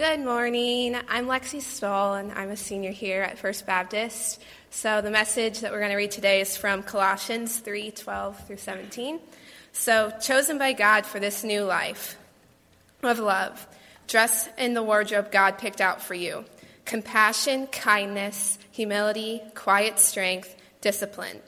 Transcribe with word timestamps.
Good 0.00 0.20
morning. 0.20 0.96
I'm 1.10 1.26
Lexi 1.26 1.60
Stoll, 1.60 2.14
and 2.14 2.32
I'm 2.32 2.48
a 2.48 2.56
senior 2.56 2.90
here 2.90 3.20
at 3.20 3.38
First 3.38 3.66
Baptist. 3.66 4.40
So 4.70 5.02
the 5.02 5.10
message 5.10 5.60
that 5.60 5.72
we're 5.72 5.80
going 5.80 5.90
to 5.90 5.96
read 5.98 6.10
today 6.10 6.40
is 6.40 6.56
from 6.56 6.82
Colossians 6.82 7.58
3 7.58 7.90
12 7.90 8.46
through 8.46 8.56
17. 8.56 9.20
So, 9.72 10.10
chosen 10.18 10.56
by 10.56 10.72
God 10.72 11.04
for 11.04 11.20
this 11.20 11.44
new 11.44 11.64
life 11.64 12.16
of 13.02 13.18
love, 13.18 13.66
dress 14.08 14.48
in 14.56 14.72
the 14.72 14.82
wardrobe 14.82 15.30
God 15.30 15.58
picked 15.58 15.82
out 15.82 16.00
for 16.00 16.14
you 16.14 16.46
compassion, 16.86 17.66
kindness, 17.66 18.58
humility, 18.72 19.42
quiet 19.54 19.98
strength, 19.98 20.56
discipline. 20.80 21.40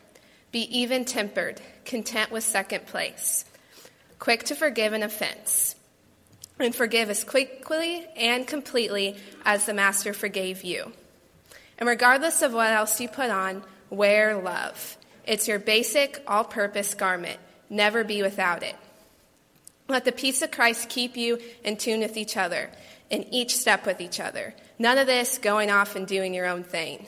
Be 0.50 0.64
even 0.78 1.06
tempered, 1.06 1.62
content 1.86 2.30
with 2.30 2.44
second 2.44 2.84
place, 2.84 3.46
quick 4.18 4.42
to 4.42 4.54
forgive 4.54 4.92
an 4.92 5.02
offense 5.02 5.74
and 6.58 6.74
forgive 6.74 7.10
as 7.10 7.24
quickly 7.24 8.06
and 8.16 8.46
completely 8.46 9.16
as 9.44 9.66
the 9.66 9.74
Master 9.74 10.12
forgave 10.12 10.62
you. 10.62 10.92
And 11.78 11.88
regardless 11.88 12.42
of 12.42 12.52
what 12.52 12.72
else 12.72 13.00
you 13.00 13.08
put 13.08 13.30
on, 13.30 13.62
wear 13.90 14.36
love. 14.36 14.96
It's 15.26 15.48
your 15.48 15.58
basic, 15.58 16.22
all 16.26 16.44
purpose 16.44 16.94
garment. 16.94 17.38
Never 17.68 18.04
be 18.04 18.22
without 18.22 18.62
it. 18.62 18.76
Let 19.88 20.04
the 20.04 20.12
peace 20.12 20.42
of 20.42 20.50
Christ 20.50 20.88
keep 20.88 21.16
you 21.16 21.38
in 21.64 21.76
tune 21.76 22.00
with 22.00 22.16
each 22.16 22.36
other, 22.36 22.70
in 23.10 23.24
each 23.32 23.56
step 23.56 23.84
with 23.84 24.00
each 24.00 24.20
other. 24.20 24.54
None 24.78 24.98
of 24.98 25.06
this 25.06 25.38
going 25.38 25.70
off 25.70 25.96
and 25.96 26.06
doing 26.06 26.34
your 26.34 26.46
own 26.46 26.62
thing. 26.62 27.06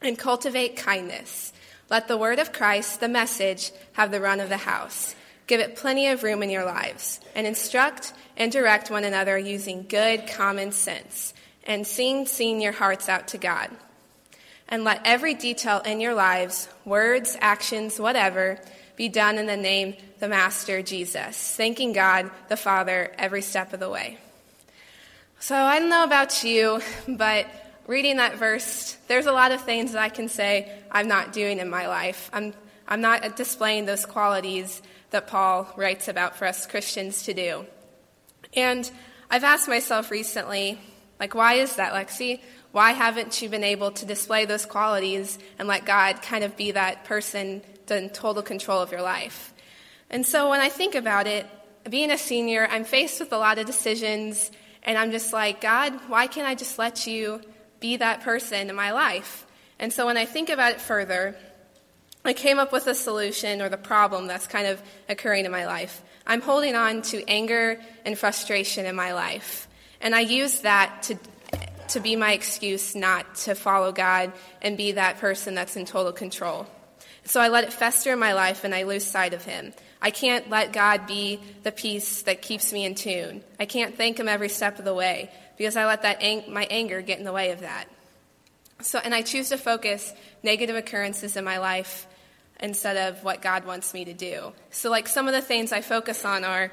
And 0.00 0.18
cultivate 0.18 0.76
kindness. 0.76 1.52
Let 1.90 2.08
the 2.08 2.16
word 2.16 2.38
of 2.38 2.52
Christ, 2.52 3.00
the 3.00 3.08
message, 3.08 3.72
have 3.92 4.10
the 4.10 4.20
run 4.20 4.40
of 4.40 4.48
the 4.48 4.58
house. 4.58 5.14
Give 5.46 5.60
it 5.60 5.76
plenty 5.76 6.08
of 6.08 6.22
room 6.22 6.42
in 6.42 6.50
your 6.50 6.64
lives, 6.64 7.20
and 7.34 7.46
instruct 7.46 8.12
and 8.36 8.52
direct 8.52 8.90
one 8.90 9.04
another 9.04 9.36
using 9.36 9.86
good 9.88 10.26
common 10.26 10.72
sense, 10.72 11.34
and 11.64 11.86
sing, 11.86 12.26
sing 12.26 12.60
your 12.60 12.72
hearts 12.72 13.08
out 13.08 13.28
to 13.28 13.38
God. 13.38 13.70
And 14.68 14.84
let 14.84 15.02
every 15.04 15.34
detail 15.34 15.80
in 15.80 16.00
your 16.00 16.14
lives, 16.14 16.68
words, 16.84 17.36
actions, 17.40 17.98
whatever, 17.98 18.60
be 18.96 19.08
done 19.08 19.38
in 19.38 19.46
the 19.46 19.56
name 19.56 19.96
the 20.20 20.28
Master 20.28 20.82
Jesus, 20.82 21.56
thanking 21.56 21.92
God 21.92 22.30
the 22.48 22.56
Father 22.56 23.12
every 23.18 23.42
step 23.42 23.72
of 23.72 23.80
the 23.80 23.90
way. 23.90 24.18
So 25.40 25.56
I 25.56 25.78
don't 25.78 25.88
know 25.88 26.04
about 26.04 26.44
you, 26.44 26.82
but 27.08 27.46
reading 27.86 28.18
that 28.18 28.36
verse, 28.36 28.96
there's 29.08 29.24
a 29.26 29.32
lot 29.32 29.52
of 29.52 29.62
things 29.62 29.92
that 29.92 30.02
I 30.02 30.10
can 30.10 30.28
say 30.28 30.70
I'm 30.90 31.08
not 31.08 31.32
doing 31.32 31.58
in 31.58 31.70
my 31.70 31.88
life. 31.88 32.30
I'm, 32.32 32.52
I'm 32.90 33.00
not 33.00 33.36
displaying 33.36 33.86
those 33.86 34.04
qualities 34.04 34.82
that 35.10 35.28
Paul 35.28 35.72
writes 35.76 36.08
about 36.08 36.36
for 36.36 36.46
us 36.46 36.66
Christians 36.66 37.22
to 37.22 37.34
do. 37.34 37.66
And 38.54 38.90
I've 39.30 39.44
asked 39.44 39.68
myself 39.68 40.10
recently, 40.10 40.80
like, 41.20 41.34
why 41.34 41.54
is 41.54 41.76
that, 41.76 41.92
Lexi? 41.92 42.40
Why 42.72 42.92
haven't 42.92 43.40
you 43.40 43.48
been 43.48 43.64
able 43.64 43.92
to 43.92 44.04
display 44.04 44.44
those 44.44 44.66
qualities 44.66 45.38
and 45.58 45.68
let 45.68 45.84
God 45.84 46.20
kind 46.22 46.42
of 46.42 46.56
be 46.56 46.72
that 46.72 47.04
person 47.04 47.62
in 47.88 48.10
total 48.10 48.42
control 48.42 48.80
of 48.80 48.90
your 48.90 49.02
life? 49.02 49.54
And 50.08 50.26
so 50.26 50.50
when 50.50 50.60
I 50.60 50.68
think 50.68 50.96
about 50.96 51.28
it, 51.28 51.46
being 51.88 52.10
a 52.10 52.18
senior, 52.18 52.66
I'm 52.68 52.84
faced 52.84 53.20
with 53.20 53.32
a 53.32 53.38
lot 53.38 53.58
of 53.58 53.66
decisions, 53.66 54.50
and 54.82 54.98
I'm 54.98 55.12
just 55.12 55.32
like, 55.32 55.60
God, 55.60 55.92
why 56.08 56.26
can't 56.26 56.46
I 56.46 56.54
just 56.54 56.78
let 56.78 57.06
you 57.06 57.40
be 57.78 57.96
that 57.96 58.22
person 58.22 58.68
in 58.68 58.74
my 58.74 58.90
life? 58.92 59.46
And 59.78 59.92
so 59.92 60.06
when 60.06 60.16
I 60.16 60.24
think 60.24 60.50
about 60.50 60.72
it 60.72 60.80
further, 60.80 61.36
I 62.24 62.32
came 62.34 62.58
up 62.58 62.72
with 62.72 62.86
a 62.86 62.94
solution 62.94 63.62
or 63.62 63.68
the 63.68 63.78
problem 63.78 64.26
that's 64.26 64.46
kind 64.46 64.66
of 64.66 64.82
occurring 65.08 65.46
in 65.46 65.50
my 65.50 65.66
life. 65.66 66.02
I'm 66.26 66.42
holding 66.42 66.74
on 66.74 67.02
to 67.02 67.24
anger 67.26 67.80
and 68.04 68.18
frustration 68.18 68.84
in 68.84 68.94
my 68.94 69.14
life. 69.14 69.68
And 70.00 70.14
I 70.14 70.20
use 70.20 70.60
that 70.60 71.02
to, 71.04 71.18
to 71.88 72.00
be 72.00 72.16
my 72.16 72.32
excuse 72.32 72.94
not 72.94 73.34
to 73.36 73.54
follow 73.54 73.90
God 73.92 74.32
and 74.60 74.76
be 74.76 74.92
that 74.92 75.18
person 75.18 75.54
that's 75.54 75.76
in 75.76 75.86
total 75.86 76.12
control. 76.12 76.66
So 77.24 77.40
I 77.40 77.48
let 77.48 77.64
it 77.64 77.72
fester 77.72 78.12
in 78.12 78.18
my 78.18 78.34
life 78.34 78.64
and 78.64 78.74
I 78.74 78.82
lose 78.82 79.04
sight 79.04 79.34
of 79.34 79.44
Him. 79.44 79.72
I 80.02 80.10
can't 80.10 80.48
let 80.50 80.72
God 80.72 81.06
be 81.06 81.40
the 81.62 81.72
peace 81.72 82.22
that 82.22 82.42
keeps 82.42 82.72
me 82.72 82.84
in 82.84 82.94
tune. 82.94 83.42
I 83.58 83.66
can't 83.66 83.96
thank 83.96 84.18
Him 84.18 84.28
every 84.28 84.48
step 84.48 84.78
of 84.78 84.84
the 84.84 84.94
way 84.94 85.30
because 85.56 85.76
I 85.76 85.86
let 85.86 86.02
that 86.02 86.22
ang- 86.22 86.52
my 86.52 86.66
anger 86.70 87.00
get 87.02 87.18
in 87.18 87.24
the 87.24 87.32
way 87.32 87.50
of 87.50 87.60
that. 87.60 87.86
So, 88.82 88.98
and 88.98 89.14
I 89.14 89.22
choose 89.22 89.50
to 89.50 89.58
focus 89.58 90.12
negative 90.42 90.76
occurrences 90.76 91.36
in 91.36 91.44
my 91.44 91.58
life 91.58 92.06
instead 92.60 92.96
of 92.96 93.24
what 93.24 93.42
God 93.42 93.64
wants 93.64 93.94
me 93.94 94.04
to 94.04 94.12
do. 94.12 94.52
So, 94.70 94.90
like, 94.90 95.08
some 95.08 95.28
of 95.28 95.34
the 95.34 95.40
things 95.40 95.72
I 95.72 95.80
focus 95.80 96.24
on 96.24 96.44
are 96.44 96.72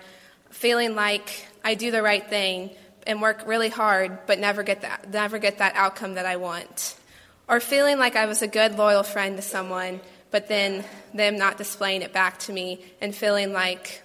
feeling 0.50 0.96
like 0.96 1.48
I 1.64 1.76
do 1.76 1.92
the 1.92 2.02
right 2.02 2.28
thing 2.28 2.72
and 3.06 3.22
work 3.22 3.44
really 3.46 3.70
hard, 3.70 4.26
but 4.28 4.40
never 4.40 4.64
get 4.64 4.82
that, 4.82 5.10
never 5.12 5.40
get 5.40 5.60
that 5.60 5.76
outcome 5.76 6.16
that 6.16 6.26
I 6.26 6.36
want. 6.36 6.98
Or 7.48 7.60
feeling 7.60 7.98
like 7.98 8.16
I 8.16 8.26
was 8.26 8.42
a 8.42 8.48
good, 8.48 8.78
loyal 8.78 9.04
friend 9.04 9.38
to 9.38 9.42
someone, 9.42 10.02
but 10.32 10.50
then 10.50 10.84
them 11.14 11.38
not 11.38 11.58
displaying 11.58 12.02
it 12.02 12.12
back 12.12 12.40
to 12.40 12.54
me 12.54 12.84
and 13.00 13.16
feeling 13.16 13.54
like, 13.54 14.02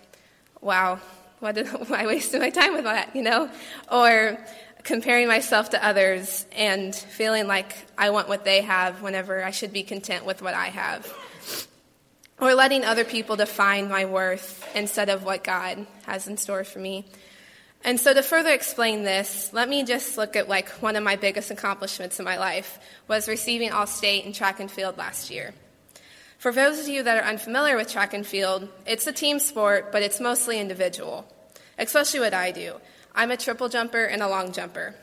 wow, 0.60 1.00
why 1.40 1.50
did 1.50 1.68
I 1.92 2.06
wasted 2.06 2.40
my 2.40 2.50
time 2.50 2.74
with 2.74 2.84
that, 2.84 3.14
you 3.16 3.22
know? 3.22 3.50
Or 3.90 4.38
comparing 4.84 5.28
myself 5.28 5.70
to 5.70 5.84
others 5.84 6.46
and 6.56 6.94
feeling 6.94 7.46
like 7.46 7.74
I 7.96 8.10
want 8.10 8.28
what 8.28 8.44
they 8.44 8.62
have 8.62 9.02
whenever 9.02 9.44
I 9.44 9.50
should 9.50 9.72
be 9.72 9.82
content 9.82 10.24
with 10.24 10.42
what 10.42 10.54
I 10.54 10.66
have 10.66 11.12
or 12.42 12.54
letting 12.54 12.84
other 12.84 13.04
people 13.04 13.36
define 13.36 13.88
my 13.88 14.04
worth 14.04 14.68
instead 14.74 15.08
of 15.08 15.22
what 15.22 15.44
God 15.44 15.86
has 16.06 16.26
in 16.26 16.36
store 16.36 16.64
for 16.64 16.80
me. 16.80 17.04
And 17.84 18.00
so 18.00 18.12
to 18.12 18.22
further 18.22 18.50
explain 18.50 19.04
this, 19.04 19.50
let 19.52 19.68
me 19.68 19.84
just 19.84 20.18
look 20.18 20.34
at 20.34 20.48
like 20.48 20.68
one 20.82 20.96
of 20.96 21.04
my 21.04 21.14
biggest 21.14 21.52
accomplishments 21.52 22.18
in 22.18 22.24
my 22.24 22.38
life 22.38 22.80
was 23.06 23.28
receiving 23.28 23.70
all 23.70 23.86
state 23.86 24.24
in 24.24 24.32
track 24.32 24.58
and 24.58 24.68
field 24.70 24.98
last 24.98 25.30
year. 25.30 25.54
For 26.38 26.50
those 26.50 26.80
of 26.80 26.88
you 26.88 27.04
that 27.04 27.22
are 27.22 27.28
unfamiliar 27.28 27.76
with 27.76 27.88
track 27.88 28.12
and 28.12 28.26
field, 28.26 28.68
it's 28.86 29.06
a 29.06 29.12
team 29.12 29.38
sport, 29.38 29.92
but 29.92 30.02
it's 30.02 30.18
mostly 30.18 30.58
individual, 30.58 31.24
especially 31.78 32.18
what 32.18 32.34
I 32.34 32.50
do. 32.50 32.74
I'm 33.14 33.30
a 33.30 33.36
triple 33.36 33.68
jumper 33.68 34.04
and 34.04 34.22
a 34.22 34.28
long 34.28 34.52
jumper. 34.52 34.94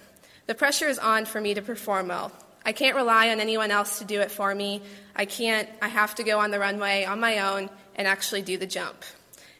The 0.47 0.55
pressure 0.55 0.87
is 0.87 0.99
on 0.99 1.25
for 1.25 1.39
me 1.39 1.53
to 1.53 1.61
perform 1.61 2.07
well, 2.07 2.31
I 2.65 2.71
can't 2.71 2.95
rely 2.95 3.29
on 3.29 3.39
anyone 3.39 3.71
else 3.71 3.99
to 3.99 4.05
do 4.05 4.21
it 4.21 4.31
for 4.31 4.53
me. 4.53 4.81
I 5.15 5.25
can't, 5.25 5.67
I 5.81 5.87
have 5.87 6.15
to 6.15 6.23
go 6.23 6.39
on 6.39 6.51
the 6.51 6.59
runway 6.59 7.05
on 7.05 7.19
my 7.19 7.39
own 7.39 7.69
and 7.95 8.07
actually 8.07 8.41
do 8.41 8.57
the 8.57 8.67
jump. 8.67 9.03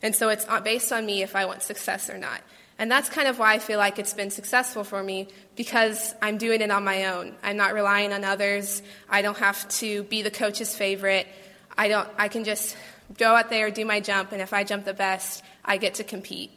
And 0.02 0.16
so 0.16 0.30
it's 0.30 0.46
uh, 0.48 0.62
based 0.62 0.92
on 0.92 1.06
me 1.06 1.24
if 1.24 1.36
I 1.36 1.46
want 1.46 1.64
success 1.64 2.10
or 2.10 2.18
not. 2.18 2.42
And 2.78 2.90
that's 2.90 3.10
kind 3.10 3.28
of 3.28 3.40
why 3.40 3.54
I 3.54 3.60
feel 3.60 3.78
like 3.78 4.00
it's 4.00 4.14
been 4.14 4.32
successful 4.32 4.84
for 4.84 5.02
me 5.04 5.28
because 5.56 6.14
I'm 6.22 6.38
doing 6.38 6.62
it 6.62 6.72
on 6.72 6.84
my 6.84 7.06
own. 7.06 7.36
I'm 7.44 7.58
not 7.58 7.74
relying 7.74 8.14
on 8.14 8.24
others. 8.24 8.82
I 9.10 9.22
don't 9.22 9.38
have 9.38 9.68
to 9.80 10.04
be 10.04 10.22
the 10.22 10.32
coach's 10.32 10.76
favorite. 10.76 11.28
I 11.78 11.88
don't 11.88 12.08
I 12.18 12.28
can 12.28 12.44
just 12.44 12.78
go 13.18 13.36
out 13.36 13.50
there, 13.50 13.72
do 13.72 13.86
my 13.86 14.00
jump, 14.00 14.32
and 14.32 14.42
if 14.42 14.54
I 14.54 14.64
jump 14.64 14.86
the 14.86 14.94
best, 14.94 15.44
I 15.66 15.78
get 15.78 15.96
to 15.96 16.04
compete. 16.04 16.52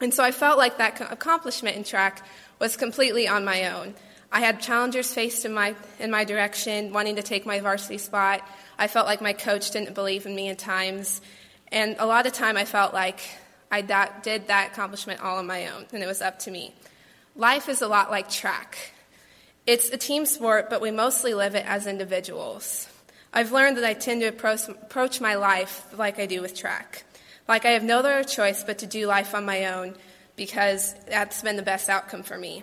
And 0.00 0.12
so 0.12 0.22
I 0.22 0.32
felt 0.32 0.58
like 0.58 0.78
that 0.78 1.00
accomplishment 1.00 1.76
in 1.76 1.84
track 1.84 2.26
was 2.58 2.76
completely 2.76 3.28
on 3.28 3.44
my 3.44 3.70
own. 3.70 3.94
I 4.32 4.40
had 4.40 4.60
challengers 4.60 5.14
faced 5.14 5.44
in 5.44 5.54
my, 5.54 5.76
in 6.00 6.10
my 6.10 6.24
direction, 6.24 6.92
wanting 6.92 7.16
to 7.16 7.22
take 7.22 7.46
my 7.46 7.60
varsity 7.60 7.98
spot. 7.98 8.46
I 8.78 8.88
felt 8.88 9.06
like 9.06 9.20
my 9.20 9.32
coach 9.32 9.70
didn't 9.70 9.94
believe 9.94 10.26
in 10.26 10.34
me 10.34 10.48
at 10.48 10.58
times. 10.58 11.20
And 11.68 11.96
a 11.98 12.06
lot 12.06 12.26
of 12.26 12.32
time 12.32 12.56
I 12.56 12.64
felt 12.64 12.92
like 12.92 13.20
I 13.70 13.82
that, 13.82 14.22
did 14.22 14.48
that 14.48 14.72
accomplishment 14.72 15.20
all 15.20 15.38
on 15.38 15.46
my 15.46 15.68
own, 15.68 15.86
and 15.92 16.02
it 16.02 16.06
was 16.06 16.22
up 16.22 16.38
to 16.40 16.50
me. 16.50 16.74
Life 17.36 17.68
is 17.68 17.82
a 17.82 17.88
lot 17.88 18.10
like 18.10 18.30
track. 18.30 18.92
It's 19.66 19.88
a 19.90 19.96
team 19.96 20.26
sport, 20.26 20.70
but 20.70 20.80
we 20.80 20.90
mostly 20.90 21.34
live 21.34 21.54
it 21.54 21.64
as 21.66 21.86
individuals. 21.86 22.88
I've 23.32 23.50
learned 23.50 23.76
that 23.78 23.84
I 23.84 23.94
tend 23.94 24.20
to 24.20 24.28
approach, 24.28 24.68
approach 24.68 25.20
my 25.20 25.34
life 25.34 25.86
like 25.96 26.20
I 26.20 26.26
do 26.26 26.40
with 26.40 26.54
track. 26.54 27.04
Like 27.46 27.64
I 27.64 27.70
have 27.70 27.82
no 27.82 27.98
other 27.98 28.24
choice 28.24 28.64
but 28.64 28.78
to 28.78 28.86
do 28.86 29.06
life 29.06 29.34
on 29.34 29.44
my 29.44 29.66
own 29.66 29.94
because 30.36 30.94
that's 31.08 31.42
been 31.42 31.56
the 31.56 31.62
best 31.62 31.88
outcome 31.88 32.22
for 32.22 32.38
me. 32.38 32.62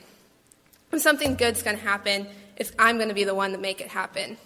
If 0.92 1.02
something 1.02 1.36
good's 1.36 1.64
going 1.64 1.78
to 1.78 1.84
happen, 1.84 2.28
it's, 2.58 2.72
I'm 2.78 2.98
going 2.98 3.10
to 3.10 3.16
be 3.16 3.24
the 3.24 3.36
one 3.36 3.52
to 3.54 3.58
make 3.58 3.80
it 3.80 3.88
happen. 3.88 4.38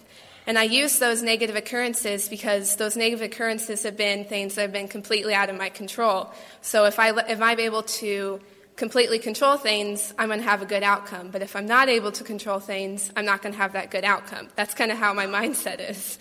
And 0.46 0.58
I 0.58 0.62
use 0.62 1.00
those 1.00 1.22
negative 1.22 1.56
occurrences 1.56 2.28
because 2.28 2.76
those 2.76 2.96
negative 2.96 3.32
occurrences 3.32 3.82
have 3.82 3.96
been 3.96 4.24
things 4.24 4.54
that 4.54 4.62
have 4.62 4.72
been 4.72 4.86
completely 4.86 5.34
out 5.34 5.50
of 5.50 5.56
my 5.56 5.70
control. 5.70 6.30
So 6.60 6.84
if, 6.84 7.00
I, 7.00 7.10
if 7.28 7.40
I'm 7.40 7.58
able 7.58 7.82
to 7.82 8.40
completely 8.76 9.18
control 9.18 9.56
things, 9.56 10.14
I'm 10.16 10.28
going 10.28 10.38
to 10.38 10.46
have 10.46 10.62
a 10.62 10.66
good 10.66 10.84
outcome. 10.84 11.30
But 11.30 11.42
if 11.42 11.56
I'm 11.56 11.66
not 11.66 11.88
able 11.88 12.12
to 12.12 12.22
control 12.22 12.60
things, 12.60 13.10
I'm 13.16 13.24
not 13.24 13.42
going 13.42 13.54
to 13.54 13.58
have 13.58 13.72
that 13.72 13.90
good 13.90 14.04
outcome. 14.04 14.48
That's 14.54 14.74
kind 14.74 14.92
of 14.92 14.98
how 14.98 15.12
my 15.14 15.26
mindset 15.38 15.90
is. 15.90 16.18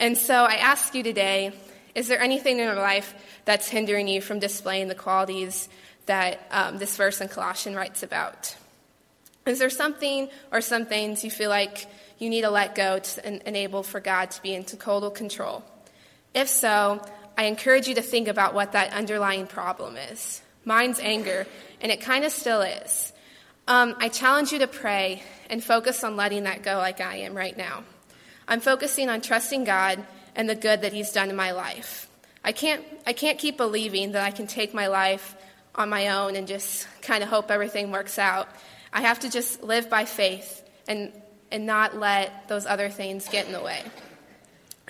And 0.00 0.18
so 0.18 0.34
I 0.34 0.54
ask 0.54 0.92
you 0.94 1.04
today 1.04 1.52
is 1.94 2.08
there 2.08 2.20
anything 2.20 2.58
in 2.58 2.64
your 2.64 2.74
life 2.74 3.14
that's 3.44 3.68
hindering 3.68 4.08
you 4.08 4.20
from 4.20 4.38
displaying 4.38 4.88
the 4.88 4.94
qualities 4.94 5.68
that 6.06 6.46
um, 6.50 6.78
this 6.78 6.96
verse 6.96 7.20
in 7.20 7.28
Colossians 7.28 7.76
writes 7.76 8.02
about? 8.02 8.56
Is 9.44 9.58
there 9.58 9.70
something 9.70 10.28
or 10.50 10.60
some 10.60 10.86
things 10.86 11.24
you 11.24 11.30
feel 11.30 11.50
like 11.50 11.86
you 12.18 12.30
need 12.30 12.42
to 12.42 12.50
let 12.50 12.74
go 12.74 12.98
to 12.98 13.48
enable 13.48 13.82
for 13.82 14.00
God 14.00 14.30
to 14.30 14.42
be 14.42 14.54
in 14.54 14.64
total 14.64 15.10
control? 15.10 15.64
If 16.34 16.48
so, 16.48 17.04
I 17.36 17.44
encourage 17.44 17.88
you 17.88 17.94
to 17.96 18.02
think 18.02 18.28
about 18.28 18.54
what 18.54 18.72
that 18.72 18.92
underlying 18.92 19.46
problem 19.46 19.96
is. 19.96 20.40
Mine's 20.64 21.00
anger, 21.00 21.46
and 21.80 21.90
it 21.90 22.00
kind 22.00 22.24
of 22.24 22.32
still 22.32 22.62
is. 22.62 23.12
Um, 23.66 23.96
I 23.98 24.08
challenge 24.08 24.52
you 24.52 24.60
to 24.60 24.66
pray 24.66 25.22
and 25.50 25.62
focus 25.62 26.04
on 26.04 26.16
letting 26.16 26.44
that 26.44 26.62
go 26.62 26.76
like 26.76 27.00
I 27.00 27.16
am 27.16 27.34
right 27.34 27.56
now. 27.56 27.84
I'm 28.46 28.60
focusing 28.60 29.08
on 29.08 29.20
trusting 29.20 29.64
God 29.64 30.04
and 30.34 30.48
the 30.48 30.54
good 30.54 30.82
that 30.82 30.92
He's 30.92 31.12
done 31.12 31.30
in 31.30 31.36
my 31.36 31.52
life. 31.52 32.08
I 32.44 32.52
can't, 32.52 32.84
I 33.06 33.12
can't 33.12 33.38
keep 33.38 33.56
believing 33.56 34.12
that 34.12 34.24
I 34.24 34.30
can 34.30 34.46
take 34.46 34.74
my 34.74 34.88
life 34.88 35.36
on 35.74 35.88
my 35.88 36.08
own 36.08 36.36
and 36.36 36.46
just 36.46 36.86
kind 37.00 37.22
of 37.22 37.28
hope 37.28 37.50
everything 37.50 37.90
works 37.90 38.18
out. 38.18 38.48
I 38.92 39.02
have 39.02 39.20
to 39.20 39.30
just 39.30 39.62
live 39.62 39.88
by 39.88 40.04
faith 40.04 40.62
and, 40.86 41.12
and 41.50 41.66
not 41.66 41.96
let 41.96 42.48
those 42.48 42.66
other 42.66 42.90
things 42.90 43.28
get 43.28 43.46
in 43.46 43.52
the 43.52 43.62
way. 43.62 43.82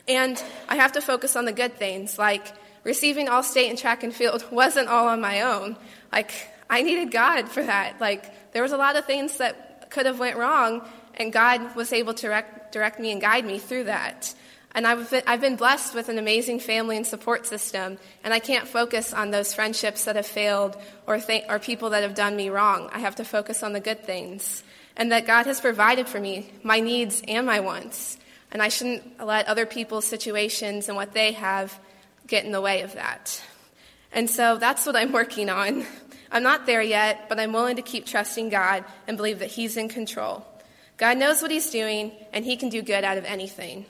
And 0.09 0.43
I 0.69 0.77
have 0.77 0.93
to 0.93 1.01
focus 1.01 1.37
on 1.37 1.45
the 1.45 1.53
good 1.53 1.75
things, 1.75 2.19
like 2.19 2.53
receiving 2.85 3.29
all 3.29 3.43
state 3.43 3.71
in 3.71 3.77
track 3.77 4.03
and 4.03 4.15
field 4.15 4.45
wasn't 4.51 4.89
all 4.89 5.09
on 5.09 5.21
my 5.21 5.43
own. 5.43 5.77
Like, 6.11 6.49
I 6.69 6.83
needed 6.83 7.11
God 7.11 7.49
for 7.49 7.63
that. 7.63 8.01
Like, 8.01 8.53
there 8.53 8.63
was 8.63 8.73
a 8.73 8.77
lot 8.77 8.97
of 8.97 9.05
things 9.05 9.37
that 9.37 9.91
could 9.91 10.07
have 10.07 10.19
went 10.19 10.37
wrong, 10.37 10.89
and 11.15 11.33
God 11.33 11.77
was 11.77 11.93
able 11.93 12.15
to 12.15 12.23
direct, 12.23 12.73
direct 12.73 12.99
me 12.99 13.13
and 13.13 13.21
guide 13.21 13.45
me 13.45 13.59
through 13.59 13.85
that. 13.85 14.35
And 14.75 14.87
I've 14.87 15.41
been, 15.41 15.57
blessed 15.57 15.95
with 15.95 16.09
an 16.09 16.19
amazing 16.19 16.59
family 16.59 16.97
and 16.97 17.07
support 17.07 17.47
system, 17.47 17.99
and 18.25 18.33
I 18.33 18.39
can't 18.39 18.67
focus 18.67 19.13
on 19.13 19.31
those 19.31 19.53
friendships 19.53 20.05
that 20.05 20.17
have 20.17 20.27
failed 20.27 20.79
or, 21.07 21.19
th- 21.19 21.45
or 21.51 21.59
people 21.59 21.91
that 21.91 22.03
have 22.03 22.15
done 22.15 22.37
me 22.37 22.49
wrong. 22.49 22.89
I 22.91 23.01
have 23.01 23.17
to 23.17 23.25
focus 23.25 23.63
on 23.63 23.75
the 23.75 23.81
good 23.81 24.03
things, 24.05 24.63
and 24.97 25.13
that 25.13 25.27
God 25.27 25.45
has 25.45 25.61
provided 25.61 26.09
for 26.09 26.19
me 26.19 26.51
my 26.63 26.81
needs 26.81 27.23
and 27.29 27.47
my 27.47 27.61
wants. 27.61 28.17
And 28.51 28.63
I 28.63 28.69
shouldn't 28.69 29.23
let 29.23 29.47
other 29.47 29.67
people's 29.67 30.07
situations 30.07 30.89
and 30.89 30.97
what 30.97 31.13
they 31.13 31.33
have 31.33 31.79
get 32.27 32.45
in 32.45 32.53
the 32.53 32.61
way 32.61 32.81
of 32.81 32.95
that. 32.95 33.43
And 34.11 34.29
so 34.29 34.57
that's 34.57 34.87
what 34.87 34.97
I'm 34.97 35.13
working 35.13 35.51
on. 35.51 35.85
I'm 36.31 36.43
not 36.43 36.65
there 36.65 36.83
yet, 36.83 37.29
but 37.29 37.39
I'm 37.39 37.53
willing 37.53 37.77
to 37.77 37.83
keep 37.83 38.07
trusting 38.07 38.49
God 38.49 38.85
and 39.07 39.19
believe 39.19 39.41
that 39.41 39.51
He's 39.51 39.77
in 39.77 39.91
control. 39.91 40.47
God 40.97 41.19
knows 41.19 41.43
what 41.43 41.51
He's 41.51 41.71
doing, 41.71 42.13
and 42.33 42.43
He 42.43 42.57
can 42.57 42.71
do 42.71 42.81
good 42.81 43.05
out 43.05 43.19
of 43.19 43.25
anything. 43.27 43.85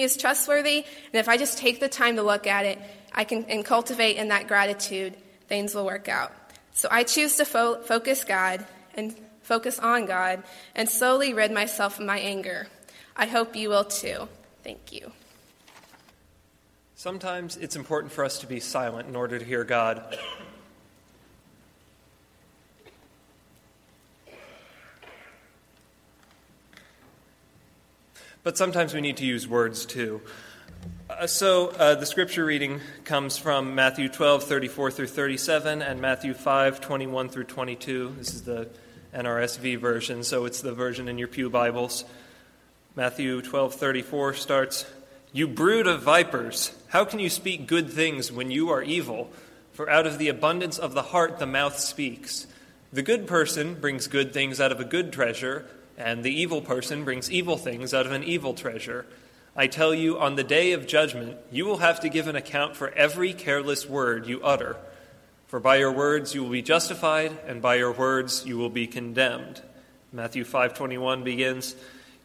He 0.00 0.04
is 0.04 0.16
trustworthy, 0.16 0.78
and 0.78 1.20
if 1.20 1.28
I 1.28 1.36
just 1.36 1.58
take 1.58 1.78
the 1.78 1.86
time 1.86 2.16
to 2.16 2.22
look 2.22 2.46
at 2.46 2.64
it, 2.64 2.78
I 3.12 3.24
can 3.24 3.44
and 3.50 3.62
cultivate 3.62 4.16
in 4.16 4.28
that 4.28 4.48
gratitude, 4.48 5.14
things 5.46 5.74
will 5.74 5.84
work 5.84 6.08
out. 6.08 6.32
So 6.72 6.88
I 6.90 7.02
choose 7.02 7.36
to 7.36 7.44
fo- 7.44 7.82
focus 7.82 8.24
God 8.24 8.64
and 8.94 9.14
focus 9.42 9.78
on 9.78 10.06
God 10.06 10.42
and 10.74 10.88
slowly 10.88 11.34
rid 11.34 11.52
myself 11.52 12.00
of 12.00 12.06
my 12.06 12.18
anger. 12.18 12.66
I 13.14 13.26
hope 13.26 13.54
you 13.54 13.68
will 13.68 13.84
too. 13.84 14.26
Thank 14.64 14.90
you. 14.90 15.12
Sometimes 16.94 17.58
it's 17.58 17.76
important 17.76 18.10
for 18.10 18.24
us 18.24 18.38
to 18.38 18.46
be 18.46 18.58
silent 18.58 19.06
in 19.06 19.14
order 19.14 19.38
to 19.38 19.44
hear 19.44 19.64
God. 19.64 20.16
But 28.42 28.56
sometimes 28.56 28.94
we 28.94 29.02
need 29.02 29.18
to 29.18 29.26
use 29.26 29.46
words 29.46 29.84
too. 29.84 30.22
Uh, 31.10 31.26
so 31.26 31.68
uh, 31.68 31.94
the 31.96 32.06
scripture 32.06 32.42
reading 32.42 32.80
comes 33.04 33.36
from 33.36 33.74
Matthew 33.74 34.08
12, 34.08 34.44
34 34.44 34.90
through 34.92 35.06
37, 35.08 35.82
and 35.82 36.00
Matthew 36.00 36.32
5, 36.32 36.80
21 36.80 37.28
through 37.28 37.44
22. 37.44 38.14
This 38.16 38.32
is 38.32 38.44
the 38.44 38.70
NRSV 39.14 39.78
version, 39.78 40.24
so 40.24 40.46
it's 40.46 40.62
the 40.62 40.72
version 40.72 41.06
in 41.06 41.18
your 41.18 41.28
Pew 41.28 41.50
Bibles. 41.50 42.06
Matthew 42.96 43.42
12, 43.42 43.74
34 43.74 44.32
starts 44.32 44.86
You 45.34 45.46
brood 45.46 45.86
of 45.86 46.00
vipers, 46.00 46.74
how 46.88 47.04
can 47.04 47.18
you 47.18 47.28
speak 47.28 47.66
good 47.66 47.90
things 47.90 48.32
when 48.32 48.50
you 48.50 48.70
are 48.70 48.82
evil? 48.82 49.30
For 49.74 49.90
out 49.90 50.06
of 50.06 50.16
the 50.16 50.28
abundance 50.28 50.78
of 50.78 50.94
the 50.94 51.02
heart 51.02 51.38
the 51.38 51.46
mouth 51.46 51.78
speaks. 51.78 52.46
The 52.90 53.02
good 53.02 53.26
person 53.26 53.74
brings 53.74 54.06
good 54.06 54.32
things 54.32 54.62
out 54.62 54.72
of 54.72 54.80
a 54.80 54.84
good 54.84 55.12
treasure 55.12 55.66
and 56.00 56.24
the 56.24 56.32
evil 56.32 56.62
person 56.62 57.04
brings 57.04 57.30
evil 57.30 57.56
things 57.56 57.92
out 57.92 58.06
of 58.06 58.12
an 58.12 58.24
evil 58.24 58.54
treasure. 58.54 59.06
I 59.54 59.66
tell 59.66 59.94
you, 59.94 60.18
on 60.18 60.36
the 60.36 60.44
day 60.44 60.72
of 60.72 60.86
judgment, 60.86 61.36
you 61.52 61.66
will 61.66 61.78
have 61.78 62.00
to 62.00 62.08
give 62.08 62.26
an 62.26 62.36
account 62.36 62.76
for 62.76 62.88
every 62.92 63.32
careless 63.32 63.86
word 63.88 64.26
you 64.26 64.40
utter. 64.42 64.76
For 65.46 65.60
by 65.60 65.76
your 65.76 65.92
words 65.92 66.34
you 66.34 66.42
will 66.42 66.50
be 66.50 66.62
justified, 66.62 67.36
and 67.46 67.60
by 67.60 67.74
your 67.74 67.92
words 67.92 68.46
you 68.46 68.56
will 68.56 68.70
be 68.70 68.86
condemned. 68.86 69.60
Matthew 70.12 70.44
5:21 70.44 71.22
begins, 71.22 71.74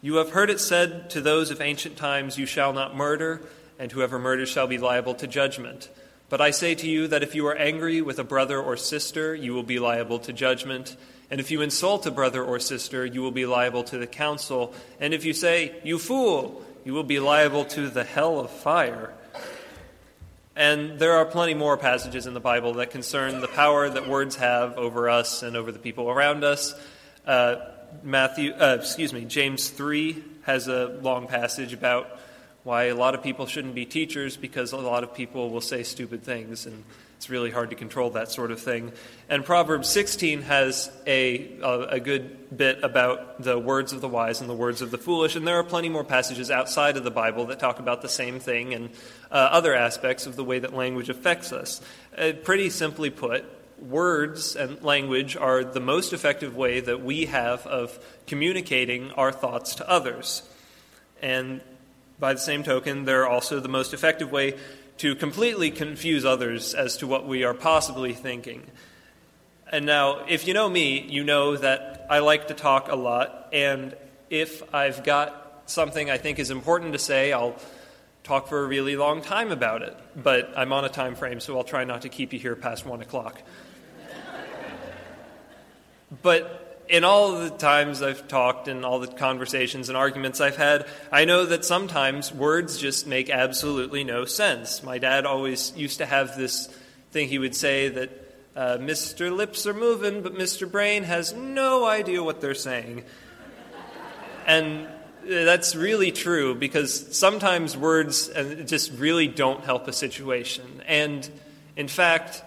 "You 0.01 0.15
have 0.15 0.31
heard 0.31 0.49
it 0.49 0.59
said 0.59 1.09
to 1.09 1.21
those 1.21 1.51
of 1.51 1.59
ancient 1.59 1.97
times, 1.97 2.37
you 2.37 2.45
shall 2.45 2.71
not 2.71 2.95
murder, 2.95 3.41
and 3.77 3.91
whoever 3.91 4.17
murders 4.17 4.49
shall 4.49 4.67
be 4.67 4.77
liable 4.77 5.15
to 5.15 5.27
judgment. 5.27 5.89
But 6.29 6.41
I 6.41 6.51
say 6.51 6.75
to 6.75 6.87
you 6.87 7.07
that 7.07 7.23
if 7.23 7.35
you 7.35 7.45
are 7.47 7.55
angry 7.55 8.01
with 8.01 8.19
a 8.19 8.23
brother 8.23 8.59
or 8.59 8.77
sister, 8.77 9.35
you 9.35 9.53
will 9.53 9.63
be 9.63 9.79
liable 9.79 10.19
to 10.19 10.33
judgment." 10.33 10.95
And 11.29 11.39
if 11.39 11.49
you 11.49 11.61
insult 11.61 12.05
a 12.05 12.11
brother 12.11 12.43
or 12.43 12.59
sister, 12.59 13.05
you 13.05 13.21
will 13.21 13.31
be 13.31 13.45
liable 13.45 13.83
to 13.85 13.97
the 13.97 14.07
council. 14.07 14.73
And 14.99 15.13
if 15.13 15.25
you 15.25 15.33
say, 15.33 15.75
You 15.83 15.97
fool, 15.97 16.63
you 16.83 16.93
will 16.93 17.03
be 17.03 17.19
liable 17.19 17.65
to 17.65 17.89
the 17.89 18.03
hell 18.03 18.39
of 18.39 18.51
fire. 18.51 19.13
And 20.55 20.99
there 20.99 21.13
are 21.13 21.25
plenty 21.25 21.53
more 21.53 21.77
passages 21.77 22.27
in 22.27 22.33
the 22.33 22.39
Bible 22.39 22.75
that 22.75 22.91
concern 22.91 23.41
the 23.41 23.47
power 23.47 23.89
that 23.89 24.07
words 24.07 24.37
have 24.37 24.77
over 24.77 25.09
us 25.09 25.43
and 25.43 25.57
over 25.57 25.71
the 25.71 25.79
people 25.79 26.09
around 26.09 26.43
us. 26.43 26.73
Uh, 27.25 27.55
Matthew, 28.03 28.53
uh, 28.53 28.77
excuse 28.79 29.11
me, 29.11 29.25
James 29.25 29.69
3 29.69 30.23
has 30.43 30.67
a 30.67 30.97
long 31.01 31.27
passage 31.27 31.73
about 31.73 32.19
why 32.65 32.85
a 32.85 32.95
lot 32.95 33.13
of 33.13 33.21
people 33.21 33.45
shouldn't 33.45 33.75
be 33.75 33.85
teachers 33.85 34.35
because 34.37 34.71
a 34.71 34.77
lot 34.77 35.03
of 35.03 35.13
people 35.13 35.51
will 35.51 35.61
say 35.61 35.83
stupid 35.83 36.23
things. 36.23 36.65
And 36.65 36.83
it's 37.15 37.29
really 37.29 37.51
hard 37.51 37.69
to 37.69 37.75
control 37.75 38.09
that 38.09 38.31
sort 38.31 38.49
of 38.49 38.59
thing. 38.59 38.91
And 39.29 39.45
Proverbs 39.45 39.87
16 39.87 40.41
has 40.41 40.91
a, 41.05 41.59
a, 41.61 41.99
good 41.99 42.57
bit 42.57 42.83
about 42.83 43.39
the 43.39 43.59
words 43.59 43.93
of 43.93 44.01
the 44.01 44.07
wise 44.07 44.41
and 44.41 44.49
the 44.49 44.55
words 44.55 44.81
of 44.81 44.89
the 44.89 44.97
foolish. 44.97 45.35
And 45.35 45.47
there 45.47 45.59
are 45.59 45.63
plenty 45.63 45.89
more 45.89 46.03
passages 46.03 46.49
outside 46.49 46.97
of 46.97 47.03
the 47.03 47.11
Bible 47.11 47.45
that 47.45 47.59
talk 47.59 47.77
about 47.77 48.01
the 48.01 48.09
same 48.09 48.39
thing 48.39 48.73
and 48.73 48.89
uh, 49.29 49.35
other 49.35 49.75
aspects 49.75 50.25
of 50.25 50.35
the 50.35 50.43
way 50.43 50.57
that 50.57 50.73
language 50.73 51.07
affects 51.07 51.53
us. 51.53 51.81
Uh, 52.17 52.31
pretty 52.43 52.71
simply 52.71 53.11
put, 53.11 53.45
words 53.77 54.55
and 54.55 54.81
language 54.81 55.37
are 55.37 55.63
the 55.63 55.79
most 55.79 56.13
effective 56.13 56.55
way 56.55 56.79
that 56.79 57.03
we 57.03 57.25
have 57.27 57.67
of 57.67 57.99
communicating 58.25 59.11
our 59.11 59.31
thoughts 59.31 59.75
to 59.75 59.87
others. 59.87 60.41
And 61.21 61.61
by 62.19 62.33
the 62.33 62.39
same 62.39 62.63
token, 62.63 63.05
they're 63.05 63.27
also 63.27 63.59
the 63.59 63.69
most 63.69 63.93
effective 63.93 64.31
way 64.31 64.57
to 64.97 65.15
completely 65.15 65.71
confuse 65.71 66.25
others 66.25 66.73
as 66.73 66.97
to 66.97 67.07
what 67.07 67.27
we 67.27 67.43
are 67.43 67.53
possibly 67.53 68.13
thinking. 68.13 68.63
And 69.71 69.85
now, 69.85 70.25
if 70.27 70.47
you 70.47 70.53
know 70.53 70.69
me, 70.69 71.01
you 71.01 71.23
know 71.23 71.57
that 71.57 72.05
I 72.09 72.19
like 72.19 72.47
to 72.47 72.53
talk 72.53 72.89
a 72.89 72.95
lot, 72.95 73.49
and 73.51 73.95
if 74.29 74.63
I've 74.73 75.03
got 75.03 75.63
something 75.65 76.09
I 76.09 76.17
think 76.17 76.39
is 76.39 76.51
important 76.51 76.93
to 76.93 76.99
say, 76.99 77.33
I'll 77.33 77.55
talk 78.23 78.47
for 78.47 78.63
a 78.63 78.67
really 78.67 78.95
long 78.95 79.21
time 79.21 79.51
about 79.51 79.81
it. 79.81 79.95
But 80.15 80.53
I'm 80.55 80.71
on 80.73 80.85
a 80.85 80.89
time 80.89 81.15
frame, 81.15 81.39
so 81.39 81.57
I'll 81.57 81.63
try 81.63 81.83
not 81.83 82.03
to 82.03 82.09
keep 82.09 82.33
you 82.33 82.39
here 82.39 82.55
past 82.55 82.85
one 82.85 83.01
o'clock. 83.01 83.41
but 86.21 86.64
in 86.89 87.03
all 87.03 87.39
the 87.39 87.49
times 87.49 88.01
I've 88.01 88.27
talked 88.27 88.67
and 88.67 88.85
all 88.85 88.99
the 88.99 89.07
conversations 89.07 89.89
and 89.89 89.97
arguments 89.97 90.41
I've 90.41 90.57
had, 90.57 90.85
I 91.11 91.25
know 91.25 91.45
that 91.45 91.65
sometimes 91.65 92.33
words 92.33 92.77
just 92.77 93.07
make 93.07 93.29
absolutely 93.29 94.03
no 94.03 94.25
sense. 94.25 94.83
My 94.83 94.97
dad 94.97 95.25
always 95.25 95.73
used 95.75 95.97
to 95.99 96.05
have 96.05 96.37
this 96.37 96.67
thing 97.11 97.27
he 97.27 97.39
would 97.39 97.55
say 97.55 97.89
that 97.89 98.09
uh, 98.55 98.77
Mr. 98.77 99.35
Lips 99.35 99.67
are 99.67 99.73
moving, 99.73 100.21
but 100.21 100.33
Mr. 100.33 100.69
Brain 100.69 101.03
has 101.03 101.33
no 101.33 101.85
idea 101.85 102.23
what 102.23 102.41
they're 102.41 102.53
saying. 102.53 103.03
And 104.45 104.87
that's 105.27 105.75
really 105.75 106.11
true 106.11 106.55
because 106.55 107.17
sometimes 107.17 107.75
words 107.75 108.29
uh, 108.29 108.63
just 108.65 108.91
really 108.93 109.27
don't 109.27 109.63
help 109.63 109.87
a 109.87 109.93
situation. 109.93 110.83
And 110.85 111.29
in 111.75 111.87
fact, 111.87 112.43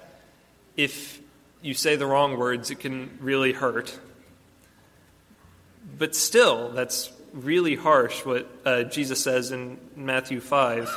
if 0.77 1.21
you 1.61 1.75
say 1.75 1.97
the 1.97 2.07
wrong 2.07 2.39
words, 2.39 2.71
it 2.71 2.79
can 2.79 3.19
really 3.21 3.53
hurt. 3.53 3.99
But 5.99 6.15
still, 6.15 6.71
that's 6.71 7.11
really 7.33 7.75
harsh 7.75 8.25
what 8.25 8.49
uh, 8.65 8.85
Jesus 8.85 9.23
says 9.23 9.51
in 9.51 9.79
Matthew 9.97 10.41
5. 10.41 10.89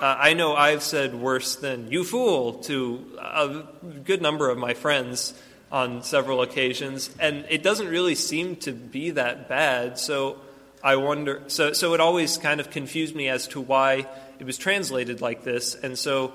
Uh, 0.00 0.16
I 0.18 0.32
know 0.32 0.54
I've 0.54 0.82
said 0.82 1.14
worse 1.14 1.56
than 1.56 1.90
you 1.90 2.04
fool 2.04 2.54
to 2.64 3.04
a 3.18 3.64
good 4.04 4.22
number 4.22 4.48
of 4.48 4.56
my 4.56 4.74
friends 4.74 5.34
on 5.70 6.02
several 6.02 6.40
occasions, 6.40 7.10
and 7.20 7.44
it 7.50 7.62
doesn't 7.62 7.88
really 7.88 8.14
seem 8.14 8.56
to 8.56 8.72
be 8.72 9.10
that 9.10 9.48
bad. 9.48 9.98
So 9.98 10.38
I 10.82 10.96
wonder, 10.96 11.42
so, 11.48 11.72
so 11.72 11.94
it 11.94 12.00
always 12.00 12.38
kind 12.38 12.60
of 12.60 12.70
confused 12.70 13.14
me 13.14 13.28
as 13.28 13.48
to 13.48 13.60
why 13.60 14.06
it 14.38 14.44
was 14.44 14.56
translated 14.56 15.20
like 15.20 15.42
this. 15.42 15.74
And 15.74 15.98
so 15.98 16.32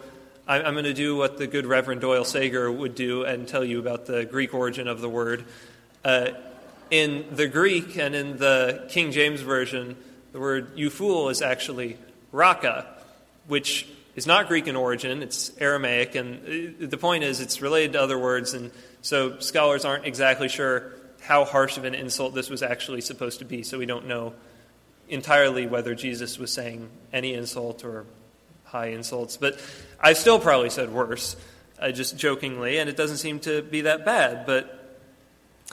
I, 0.47 0.61
I'm 0.61 0.73
going 0.73 0.83
to 0.83 0.93
do 0.93 1.15
what 1.15 1.37
the 1.37 1.47
good 1.47 1.65
Reverend 1.65 2.01
Doyle 2.01 2.25
Sager 2.25 2.71
would 2.71 2.95
do 2.95 3.23
and 3.23 3.47
tell 3.47 3.63
you 3.63 3.79
about 3.79 4.05
the 4.05 4.25
Greek 4.25 4.53
origin 4.53 4.87
of 4.87 5.01
the 5.01 5.09
word. 5.09 5.45
Uh, 6.03 6.31
in 6.89 7.25
the 7.31 7.47
Greek 7.47 7.97
and 7.97 8.15
in 8.15 8.37
the 8.37 8.85
King 8.89 9.11
James 9.11 9.41
Version, 9.41 9.95
the 10.31 10.39
word 10.39 10.71
you 10.75 10.89
fool 10.89 11.29
is 11.29 11.41
actually 11.41 11.97
raca, 12.31 12.87
which 13.47 13.87
is 14.15 14.27
not 14.27 14.47
Greek 14.47 14.67
in 14.67 14.75
origin, 14.75 15.23
it's 15.23 15.51
Aramaic, 15.57 16.15
and 16.15 16.75
the 16.79 16.97
point 16.97 17.23
is 17.23 17.39
it's 17.39 17.61
related 17.61 17.93
to 17.93 18.01
other 18.01 18.19
words, 18.19 18.53
and 18.53 18.71
so 19.01 19.39
scholars 19.39 19.85
aren't 19.85 20.05
exactly 20.05 20.47
sure 20.47 20.91
how 21.21 21.45
harsh 21.45 21.77
of 21.77 21.85
an 21.85 21.95
insult 21.95 22.35
this 22.35 22.49
was 22.49 22.61
actually 22.61 23.01
supposed 23.01 23.39
to 23.39 23.45
be, 23.45 23.63
so 23.63 23.77
we 23.79 23.85
don't 23.85 24.07
know 24.07 24.33
entirely 25.09 25.67
whether 25.67 25.95
Jesus 25.95 26.37
was 26.37 26.51
saying 26.51 26.89
any 27.11 27.33
insult 27.33 27.83
or 27.83 28.05
high 28.65 28.87
insults. 28.87 29.37
But 29.37 29.59
I 29.99 30.13
still 30.13 30.39
probably 30.39 30.69
said 30.69 30.91
worse, 30.91 31.35
uh, 31.79 31.91
just 31.91 32.17
jokingly, 32.17 32.77
and 32.77 32.89
it 32.89 32.97
doesn't 32.97 33.17
seem 33.17 33.39
to 33.41 33.61
be 33.61 33.81
that 33.81 34.05
bad. 34.05 34.45
But 34.45 34.82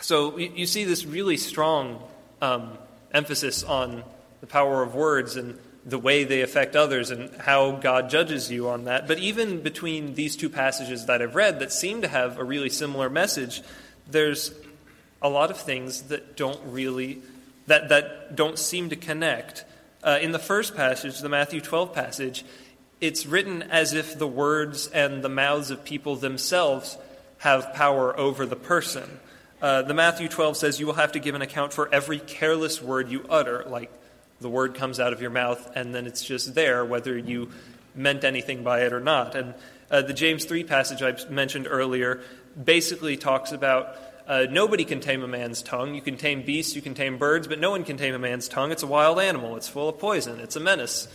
so 0.00 0.38
you, 0.38 0.66
see 0.66 0.85
this 0.85 1.04
really 1.04 1.37
strong 1.37 2.02
um, 2.40 2.78
emphasis 3.12 3.62
on 3.62 4.04
the 4.40 4.47
power 4.47 4.82
of 4.82 4.94
words 4.94 5.37
and 5.37 5.59
the 5.85 5.99
way 5.99 6.25
they 6.25 6.42
affect 6.42 6.76
others 6.76 7.11
and 7.11 7.35
how 7.37 7.73
God 7.73 8.11
judges 8.11 8.50
you 8.50 8.68
on 8.68 8.85
that. 8.85 9.09
But 9.09 9.18
even 9.18 9.62
between 9.62 10.14
these 10.14 10.37
two 10.37 10.50
passages 10.50 11.06
that 11.06 11.23
I've 11.23 11.35
read 11.35 11.61
that 11.61 11.73
seem 11.73 12.02
to 12.02 12.09
have 12.09 12.38
a 12.38 12.44
really 12.44 12.70
similar 12.70 13.09
message, 13.09 13.62
there's 14.06 14.52
a 15.23 15.28
lot 15.28 15.50
of 15.50 15.59
things 15.59 16.02
that 16.04 16.37
don't 16.37 16.61
really 16.66 17.20
that, 17.66 17.88
that 17.90 18.35
don't 18.35 18.59
seem 18.59 18.88
to 18.90 18.97
connect. 18.97 19.64
Uh, 20.02 20.18
in 20.20 20.32
the 20.32 20.38
first 20.38 20.75
passage, 20.75 21.20
the 21.20 21.28
Matthew 21.28 21.61
12 21.61 21.94
passage, 21.94 22.44
it's 23.00 23.26
written 23.26 23.62
as 23.62 23.92
if 23.92 24.18
the 24.18 24.26
words 24.26 24.88
and 24.88 25.23
the 25.23 25.28
mouths 25.28 25.70
of 25.70 25.85
people 25.85 26.16
themselves 26.16 26.99
have 27.38 27.73
power 27.73 28.18
over 28.18 28.44
the 28.44 28.56
person. 28.56 29.20
Uh, 29.61 29.83
the 29.83 29.95
Matthew 29.95 30.29
12 30.29 30.57
says, 30.57 30.81
You 30.81 30.87
will 30.87 30.95
have 30.95 31.12
to 31.12 31.19
give 31.19 31.35
an 31.35 31.43
account 31.43 31.73
for 31.73 31.93
every 31.93 32.19
careless 32.19 32.81
word 32.81 33.11
you 33.11 33.25
utter, 33.29 33.64
like 33.67 33.90
the 34.40 34.49
word 34.49 34.75
comes 34.75 34.99
out 34.99 35.12
of 35.12 35.21
your 35.21 35.31
mouth 35.31 35.71
and 35.75 35.95
then 35.95 36.07
it's 36.07 36.25
just 36.25 36.55
there, 36.55 36.85
whether 36.85 37.17
you 37.17 37.50
meant 37.95 38.25
anything 38.25 38.62
by 38.62 38.83
it 38.83 38.93
or 38.93 39.00
not. 39.00 39.35
And 39.35 39.55
uh, 39.90 40.02
the 40.02 40.14
James 40.14 40.45
3 40.45 40.64
passage 40.64 41.02
I 41.02 41.17
mentioned 41.31 41.67
earlier 41.69 42.21
basically 42.62 43.17
talks 43.17 43.52
about 43.52 43.97
uh, 44.26 44.47
nobody 44.50 44.85
can 44.85 45.00
tame 45.00 45.23
a 45.23 45.29
man's 45.29 45.61
tongue. 45.61 45.95
You 45.95 46.00
can 46.00 46.17
tame 46.17 46.43
beasts, 46.43 46.76
you 46.76 46.83
can 46.83 46.95
tame 46.95 47.19
birds, 47.19 47.49
but 47.49 47.59
no 47.59 47.71
one 47.71 47.85
can 47.85 47.97
tame 47.97 48.14
a 48.14 48.19
man's 48.19 48.49
tongue. 48.49 48.71
It's 48.71 48.83
a 48.83 48.87
wild 48.87 49.19
animal, 49.19 49.57
it's 49.57 49.69
full 49.69 49.88
of 49.88 49.99
poison, 49.99 50.40
it's 50.40 50.57
a 50.57 50.61
menace. 50.61 51.09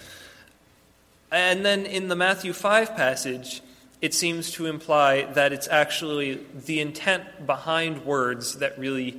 And 1.31 1.65
then 1.65 1.85
in 1.85 2.09
the 2.09 2.15
Matthew 2.15 2.53
5 2.53 2.95
passage, 2.95 3.61
it 4.01 4.13
seems 4.13 4.51
to 4.51 4.65
imply 4.65 5.25
that 5.33 5.53
it's 5.53 5.67
actually 5.67 6.45
the 6.53 6.79
intent 6.79 7.45
behind 7.45 8.05
words 8.05 8.57
that 8.59 8.77
really 8.77 9.17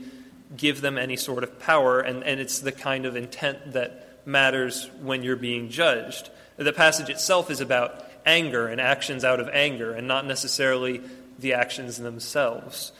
give 0.57 0.81
them 0.81 0.97
any 0.99 1.17
sort 1.17 1.43
of 1.43 1.59
power, 1.59 2.01
and, 2.01 2.23
and 2.25 2.41
it's 2.41 2.61
the 2.61 2.73
kind 2.73 3.05
of 3.07 3.17
intent 3.17 3.73
that 3.73 4.21
matters 4.27 4.91
when 5.03 5.23
you're 5.23 5.37
being 5.37 5.69
judged. 5.69 6.31
The 6.57 6.73
passage 6.73 7.09
itself 7.09 7.51
is 7.51 7.61
about 7.61 8.05
anger 8.25 8.67
and 8.67 8.81
actions 8.81 9.25
out 9.25 9.41
of 9.41 9.49
anger, 9.49 9.93
and 9.93 10.07
not 10.07 10.27
necessarily 10.27 11.01
the 11.39 11.55
actions 11.55 11.97
themselves. 11.97 12.93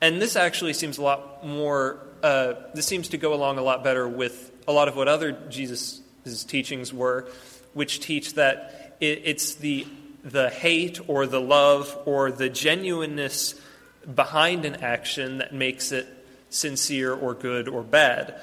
And 0.00 0.20
this 0.20 0.36
actually 0.36 0.72
seems 0.72 0.98
a 0.98 1.02
lot 1.02 1.46
more, 1.46 2.00
uh, 2.22 2.54
this 2.74 2.86
seems 2.86 3.08
to 3.10 3.18
go 3.18 3.34
along 3.34 3.58
a 3.58 3.62
lot 3.62 3.84
better 3.84 4.08
with 4.08 4.50
a 4.66 4.72
lot 4.72 4.88
of 4.88 4.96
what 4.96 5.08
other 5.08 5.32
Jesus' 5.32 6.00
teachings 6.46 6.92
were, 6.92 7.28
which 7.74 8.00
teach 8.00 8.34
that 8.34 8.96
it, 9.00 9.22
it's 9.24 9.54
the, 9.56 9.86
the 10.24 10.50
hate 10.50 11.00
or 11.08 11.26
the 11.26 11.40
love 11.40 11.96
or 12.04 12.30
the 12.30 12.48
genuineness 12.48 13.60
behind 14.14 14.64
an 14.64 14.76
action 14.76 15.38
that 15.38 15.54
makes 15.54 15.92
it 15.92 16.06
sincere 16.50 17.12
or 17.12 17.34
good 17.34 17.68
or 17.68 17.82
bad, 17.82 18.40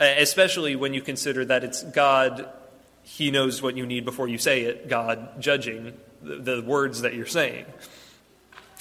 uh, 0.00 0.04
especially 0.18 0.76
when 0.76 0.92
you 0.94 1.00
consider 1.00 1.44
that 1.44 1.64
it's 1.64 1.82
God, 1.82 2.48
He 3.02 3.30
knows 3.30 3.62
what 3.62 3.76
you 3.76 3.86
need 3.86 4.04
before 4.04 4.28
you 4.28 4.38
say 4.38 4.62
it, 4.62 4.88
God 4.88 5.40
judging 5.40 5.94
the, 6.22 6.36
the 6.36 6.62
words 6.62 7.02
that 7.02 7.14
you're 7.14 7.26
saying. 7.26 7.66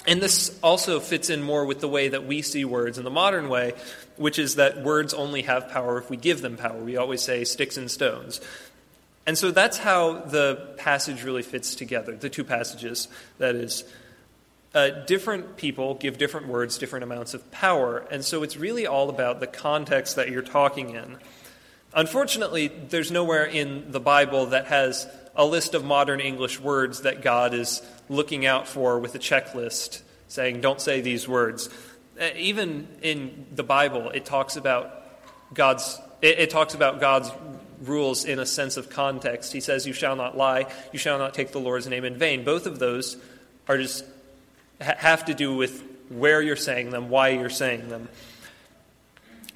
And 0.05 0.21
this 0.21 0.57
also 0.61 0.99
fits 0.99 1.29
in 1.29 1.41
more 1.41 1.65
with 1.65 1.79
the 1.79 1.87
way 1.87 2.09
that 2.09 2.25
we 2.25 2.41
see 2.41 2.65
words 2.65 2.97
in 2.97 3.05
the 3.05 3.09
modern 3.09 3.47
way, 3.47 3.73
which 4.17 4.37
is 4.37 4.55
that 4.55 4.83
words 4.83 5.13
only 5.13 5.43
have 5.43 5.69
power 5.69 5.97
if 5.97 6.09
we 6.09 6.17
give 6.17 6.41
them 6.41 6.57
power. 6.57 6.77
We 6.77 6.97
always 6.97 7.21
say 7.21 7.45
sticks 7.45 7.77
and 7.77 7.89
stones. 7.89 8.41
And 9.25 9.37
so 9.37 9.51
that's 9.51 9.77
how 9.77 10.19
the 10.19 10.73
passage 10.77 11.23
really 11.23 11.43
fits 11.43 11.75
together, 11.75 12.15
the 12.15 12.29
two 12.29 12.43
passages, 12.43 13.07
that 13.37 13.55
is. 13.55 13.83
Uh, 14.75 14.89
different 15.05 15.55
people 15.55 15.93
give 15.93 16.17
different 16.17 16.47
words 16.47 16.79
different 16.79 17.03
amounts 17.03 17.35
of 17.35 17.51
power, 17.51 18.07
and 18.09 18.25
so 18.25 18.41
it's 18.41 18.57
really 18.57 18.87
all 18.87 19.07
about 19.07 19.39
the 19.39 19.45
context 19.45 20.15
that 20.15 20.31
you're 20.31 20.41
talking 20.41 20.89
in. 20.89 21.17
Unfortunately, 21.93 22.69
there's 22.89 23.11
nowhere 23.11 23.45
in 23.45 23.91
the 23.91 23.99
Bible 23.99 24.47
that 24.47 24.65
has 24.65 25.07
a 25.35 25.45
list 25.45 25.75
of 25.75 25.85
modern 25.85 26.19
English 26.19 26.59
words 26.59 27.01
that 27.01 27.21
God 27.21 27.53
is 27.53 27.83
looking 28.09 28.47
out 28.47 28.67
for 28.67 28.99
with 28.99 29.13
a 29.13 29.19
checklist 29.19 30.01
saying, 30.27 30.61
don't 30.61 30.81
say 30.81 31.01
these 31.01 31.27
words. 31.27 31.69
Uh, 32.19 32.29
even 32.35 32.87
in 33.01 33.45
the 33.51 33.63
Bible, 33.63 34.09
it 34.09 34.25
talks 34.25 34.55
about 34.55 34.91
God's, 35.53 35.99
it, 36.21 36.39
it 36.39 36.49
talks 36.49 36.73
about 36.73 36.99
God's 36.99 37.31
rules 37.83 38.25
in 38.25 38.39
a 38.39 38.45
sense 38.45 38.77
of 38.77 38.89
context. 38.89 39.53
He 39.53 39.59
says, 39.59 39.85
You 39.85 39.93
shall 39.93 40.15
not 40.15 40.37
lie, 40.37 40.67
you 40.91 40.99
shall 40.99 41.17
not 41.17 41.33
take 41.33 41.51
the 41.51 41.59
Lord's 41.59 41.87
name 41.87 42.05
in 42.05 42.17
vain. 42.17 42.43
Both 42.43 42.65
of 42.65 42.79
those 42.79 43.17
are 43.67 43.77
just 43.77 44.05
have 44.79 45.25
to 45.25 45.33
do 45.33 45.55
with 45.55 45.83
where 46.09 46.41
you're 46.41 46.55
saying 46.55 46.89
them, 46.89 47.09
why 47.09 47.29
you're 47.29 47.49
saying 47.49 47.89
them. 47.89 48.09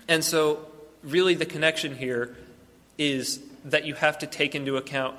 And 0.07 0.23
so, 0.23 0.65
really, 1.03 1.35
the 1.35 1.45
connection 1.45 1.95
here 1.95 2.35
is 2.97 3.39
that 3.65 3.85
you 3.85 3.93
have 3.95 4.19
to 4.19 4.27
take 4.27 4.55
into 4.55 4.77
account 4.77 5.15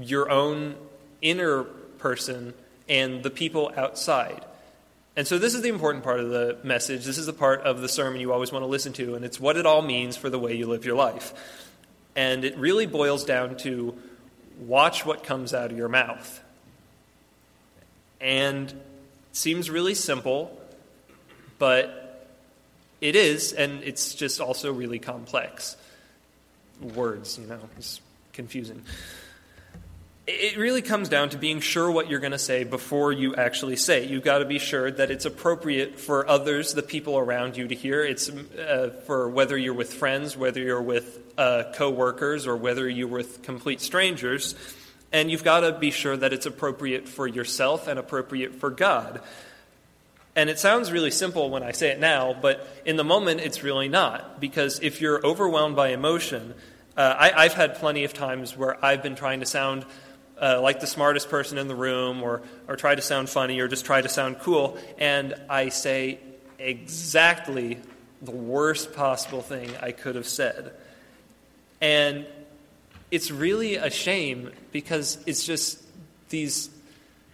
your 0.00 0.30
own 0.30 0.74
inner 1.20 1.64
person 1.64 2.54
and 2.88 3.22
the 3.22 3.30
people 3.30 3.72
outside. 3.76 4.44
And 5.16 5.26
so, 5.26 5.38
this 5.38 5.54
is 5.54 5.62
the 5.62 5.68
important 5.68 6.02
part 6.02 6.20
of 6.20 6.30
the 6.30 6.58
message. 6.62 7.04
This 7.04 7.18
is 7.18 7.26
the 7.26 7.32
part 7.32 7.60
of 7.62 7.80
the 7.80 7.88
sermon 7.88 8.20
you 8.20 8.32
always 8.32 8.52
want 8.52 8.62
to 8.62 8.66
listen 8.66 8.92
to, 8.94 9.14
and 9.14 9.24
it's 9.24 9.38
what 9.38 9.56
it 9.56 9.66
all 9.66 9.82
means 9.82 10.16
for 10.16 10.30
the 10.30 10.38
way 10.38 10.54
you 10.54 10.66
live 10.66 10.84
your 10.84 10.96
life. 10.96 11.34
And 12.16 12.44
it 12.44 12.56
really 12.56 12.86
boils 12.86 13.24
down 13.24 13.56
to 13.58 13.94
watch 14.58 15.04
what 15.04 15.22
comes 15.22 15.54
out 15.54 15.70
of 15.70 15.76
your 15.76 15.88
mouth. 15.88 16.42
And 18.20 18.72
seems 19.32 19.68
really 19.68 19.94
simple, 19.94 20.58
but 21.58 22.26
it 23.02 23.14
is, 23.14 23.52
and 23.52 23.84
it's 23.84 24.14
just 24.14 24.40
also 24.40 24.72
really 24.72 24.98
complex. 24.98 25.76
Words, 26.80 27.38
you 27.38 27.46
know, 27.46 27.60
it's 27.76 28.00
confusing 28.32 28.82
it 30.26 30.56
really 30.56 30.82
comes 30.82 31.08
down 31.08 31.28
to 31.28 31.38
being 31.38 31.60
sure 31.60 31.88
what 31.88 32.10
you're 32.10 32.18
going 32.18 32.32
to 32.32 32.38
say 32.38 32.64
before 32.64 33.12
you 33.12 33.36
actually 33.36 33.76
say 33.76 34.02
it. 34.02 34.10
You've 34.10 34.24
got 34.24 34.38
to 34.38 34.44
be 34.44 34.58
sure 34.58 34.90
that 34.90 35.10
it's 35.12 35.24
appropriate 35.24 36.00
for 36.00 36.28
others, 36.28 36.74
the 36.74 36.82
people 36.82 37.16
around 37.16 37.56
you, 37.56 37.68
to 37.68 37.74
hear. 37.74 38.02
It's 38.02 38.28
uh, 38.28 39.00
for 39.06 39.28
whether 39.28 39.56
you're 39.56 39.74
with 39.74 39.94
friends, 39.94 40.36
whether 40.36 40.60
you're 40.60 40.82
with 40.82 41.20
uh, 41.38 41.64
coworkers, 41.74 42.48
or 42.48 42.56
whether 42.56 42.88
you're 42.88 43.06
with 43.06 43.42
complete 43.42 43.80
strangers. 43.80 44.56
And 45.12 45.30
you've 45.30 45.44
got 45.44 45.60
to 45.60 45.72
be 45.78 45.92
sure 45.92 46.16
that 46.16 46.32
it's 46.32 46.46
appropriate 46.46 47.08
for 47.08 47.28
yourself 47.28 47.86
and 47.86 47.96
appropriate 47.96 48.56
for 48.56 48.70
God. 48.70 49.20
And 50.34 50.50
it 50.50 50.58
sounds 50.58 50.90
really 50.90 51.12
simple 51.12 51.50
when 51.50 51.62
I 51.62 51.70
say 51.70 51.90
it 51.90 52.00
now, 52.00 52.34
but 52.34 52.68
in 52.84 52.96
the 52.96 53.04
moment 53.04 53.40
it's 53.40 53.62
really 53.62 53.88
not. 53.88 54.40
Because 54.40 54.80
if 54.80 55.00
you're 55.00 55.24
overwhelmed 55.24 55.76
by 55.76 55.90
emotion, 55.90 56.54
uh, 56.96 57.14
I, 57.16 57.44
I've 57.44 57.54
had 57.54 57.76
plenty 57.76 58.02
of 58.02 58.12
times 58.12 58.56
where 58.56 58.84
I've 58.84 59.04
been 59.04 59.14
trying 59.14 59.40
to 59.40 59.46
sound 59.46 59.86
uh, 60.40 60.60
like 60.60 60.80
the 60.80 60.86
smartest 60.86 61.28
person 61.28 61.58
in 61.58 61.68
the 61.68 61.74
room 61.74 62.22
or, 62.22 62.42
or 62.68 62.76
try 62.76 62.94
to 62.94 63.02
sound 63.02 63.28
funny 63.28 63.60
or 63.60 63.68
just 63.68 63.84
try 63.84 64.00
to 64.00 64.08
sound 64.08 64.38
cool. 64.40 64.78
And 64.98 65.34
I 65.48 65.70
say 65.70 66.18
exactly 66.58 67.78
the 68.22 68.30
worst 68.30 68.94
possible 68.94 69.42
thing 69.42 69.70
I 69.80 69.92
could 69.92 70.14
have 70.14 70.26
said. 70.26 70.72
And 71.80 72.26
it's 73.10 73.30
really 73.30 73.76
a 73.76 73.90
shame 73.90 74.50
because 74.72 75.18
it's 75.26 75.44
just 75.44 75.82
these 76.28 76.70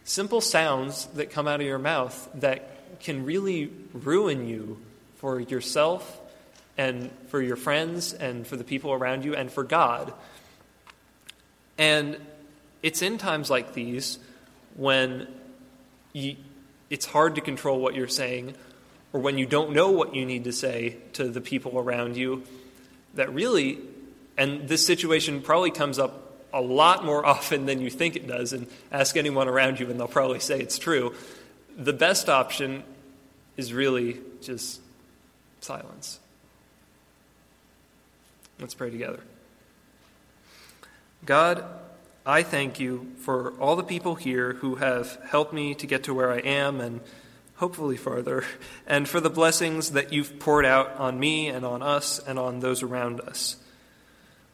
simple 0.05 0.41
sounds 0.41 1.07
that 1.15 1.31
come 1.31 1.49
out 1.49 1.61
of 1.61 1.67
your 1.67 1.79
mouth 1.79 2.29
that 2.35 3.01
can 3.01 3.25
really 3.25 3.71
ruin 3.93 4.47
you 4.49 4.79
for 5.17 5.41
yourself 5.41 6.21
and 6.77 7.11
for 7.29 7.41
your 7.41 7.57
friends 7.57 8.13
and 8.13 8.47
for 8.47 8.57
the 8.57 8.65
people 8.65 8.93
around 8.93 9.25
you 9.25 9.35
and 9.35 9.51
for 9.51 9.65
God. 9.65 10.13
And 11.79 12.17
it's 12.83 13.03
in 13.03 13.19
times 13.19 13.51
like 13.51 13.75
these 13.75 14.19
when 14.75 15.29
you, 16.13 16.37
it's 16.91 17.07
hard 17.07 17.37
to 17.37 17.41
control 17.41 17.81
what 17.81 17.95
you're 17.95 18.09
saying 18.09 18.55
or 19.13 19.21
when 19.21 19.39
you 19.39 19.47
don't 19.47 19.73
know 19.73 19.91
what 19.91 20.15
you 20.15 20.25
need 20.25 20.45
to 20.45 20.53
say 20.53 20.97
to 21.13 21.29
the 21.29 21.41
people 21.41 21.79
around 21.79 22.17
you 22.17 22.43
that 23.15 23.33
really, 23.33 23.79
and 24.39 24.69
this 24.69 24.85
situation 24.87 25.43
probably 25.43 25.71
comes 25.71 25.99
up 25.99 26.47
a 26.53 26.61
lot 26.61 27.05
more 27.05 27.25
often 27.35 27.67
than 27.67 27.81
you 27.81 27.91
think 27.91 28.17
it 28.17 28.27
does, 28.27 28.53
and 28.53 28.67
ask 28.91 29.17
anyone 29.17 29.49
around 29.49 29.81
you 29.81 29.91
and 29.91 30.01
they'll 30.01 30.09
probably 30.09 30.41
say 30.41 30.61
it's 30.61 30.79
true. 30.79 31.15
The 31.77 31.93
best 31.93 32.29
option 32.29 32.83
is 33.57 33.73
really 33.73 34.19
just 34.41 34.81
silence. 35.61 36.19
Let's 38.59 38.75
pray 38.75 38.91
together. 38.91 39.21
God, 41.25 41.65
I 42.25 42.45
thank 42.45 42.79
you 42.79 43.09
for 43.19 43.53
all 43.59 43.75
the 43.75 43.83
people 43.83 44.15
here 44.15 44.53
who 44.53 44.77
have 44.77 45.19
helped 45.27 45.53
me 45.53 45.75
to 45.75 45.89
get 45.89 46.05
to 46.05 46.15
where 46.15 46.31
I 46.31 46.39
am 46.39 46.81
and 46.81 47.01
hopefully 47.57 47.97
farther, 47.97 48.45
and 48.87 49.09
for 49.09 49.21
the 49.21 49.31
blessings 49.31 49.91
that 49.91 50.13
you've 50.13 50.39
poured 50.39 50.65
out 50.65 50.97
on 50.99 51.19
me 51.19 51.49
and 51.49 51.67
on 51.67 51.83
us 51.83 52.21
and 52.21 52.39
on 52.39 52.61
those 52.61 52.81
around 52.83 53.21
us. 53.21 53.57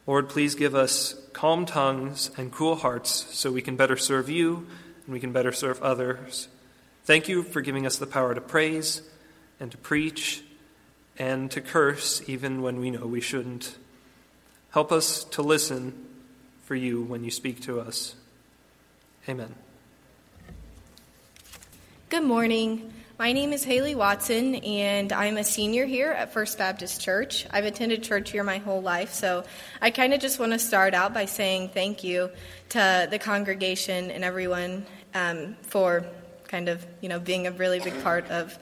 Lord, 0.07 0.29
please 0.29 0.55
give 0.55 0.73
us 0.73 1.13
calm 1.31 1.67
tongues 1.67 2.31
and 2.37 2.51
cool 2.51 2.75
hearts 2.75 3.27
so 3.37 3.51
we 3.51 3.61
can 3.61 3.75
better 3.75 3.97
serve 3.97 4.29
you 4.29 4.67
and 5.05 5.13
we 5.13 5.19
can 5.19 5.31
better 5.31 5.51
serve 5.51 5.79
others. 5.83 6.47
Thank 7.03 7.27
you 7.27 7.43
for 7.43 7.61
giving 7.61 7.85
us 7.85 7.97
the 7.97 8.07
power 8.07 8.33
to 8.33 8.41
praise 8.41 9.03
and 9.59 9.71
to 9.71 9.77
preach 9.77 10.43
and 11.19 11.51
to 11.51 11.61
curse 11.61 12.27
even 12.27 12.63
when 12.63 12.79
we 12.79 12.89
know 12.89 13.05
we 13.05 13.21
shouldn't. 13.21 13.77
Help 14.71 14.91
us 14.91 15.23
to 15.25 15.43
listen 15.43 16.08
for 16.69 16.75
you 16.75 17.01
when 17.01 17.23
you 17.23 17.31
speak 17.31 17.59
to 17.63 17.79
us. 17.79 18.13
Amen. 19.27 19.55
Good 22.09 22.23
morning. 22.23 22.93
My 23.17 23.31
name 23.31 23.53
is 23.53 23.63
Haley 23.63 23.95
Watson, 23.95 24.53
and 24.53 25.11
I'm 25.11 25.37
a 25.37 25.43
senior 25.43 25.87
here 25.87 26.11
at 26.11 26.31
First 26.31 26.59
Baptist 26.59 27.01
Church. 27.01 27.47
I've 27.49 27.65
attended 27.65 28.03
church 28.03 28.29
here 28.29 28.43
my 28.43 28.59
whole 28.59 28.83
life, 28.83 29.13
so 29.13 29.45
I 29.81 29.89
kind 29.89 30.13
of 30.13 30.19
just 30.19 30.37
want 30.37 30.51
to 30.51 30.59
start 30.59 30.93
out 30.93 31.11
by 31.11 31.25
saying 31.25 31.69
thank 31.69 32.03
you 32.03 32.29
to 32.69 33.07
the 33.09 33.17
congregation 33.17 34.11
and 34.11 34.23
everyone 34.23 34.85
um, 35.15 35.55
for 35.63 36.05
kind 36.47 36.69
of 36.69 36.85
you 37.01 37.09
know 37.09 37.19
being 37.19 37.47
a 37.47 37.51
really 37.51 37.79
big 37.79 37.99
part 38.03 38.29
of 38.29 38.55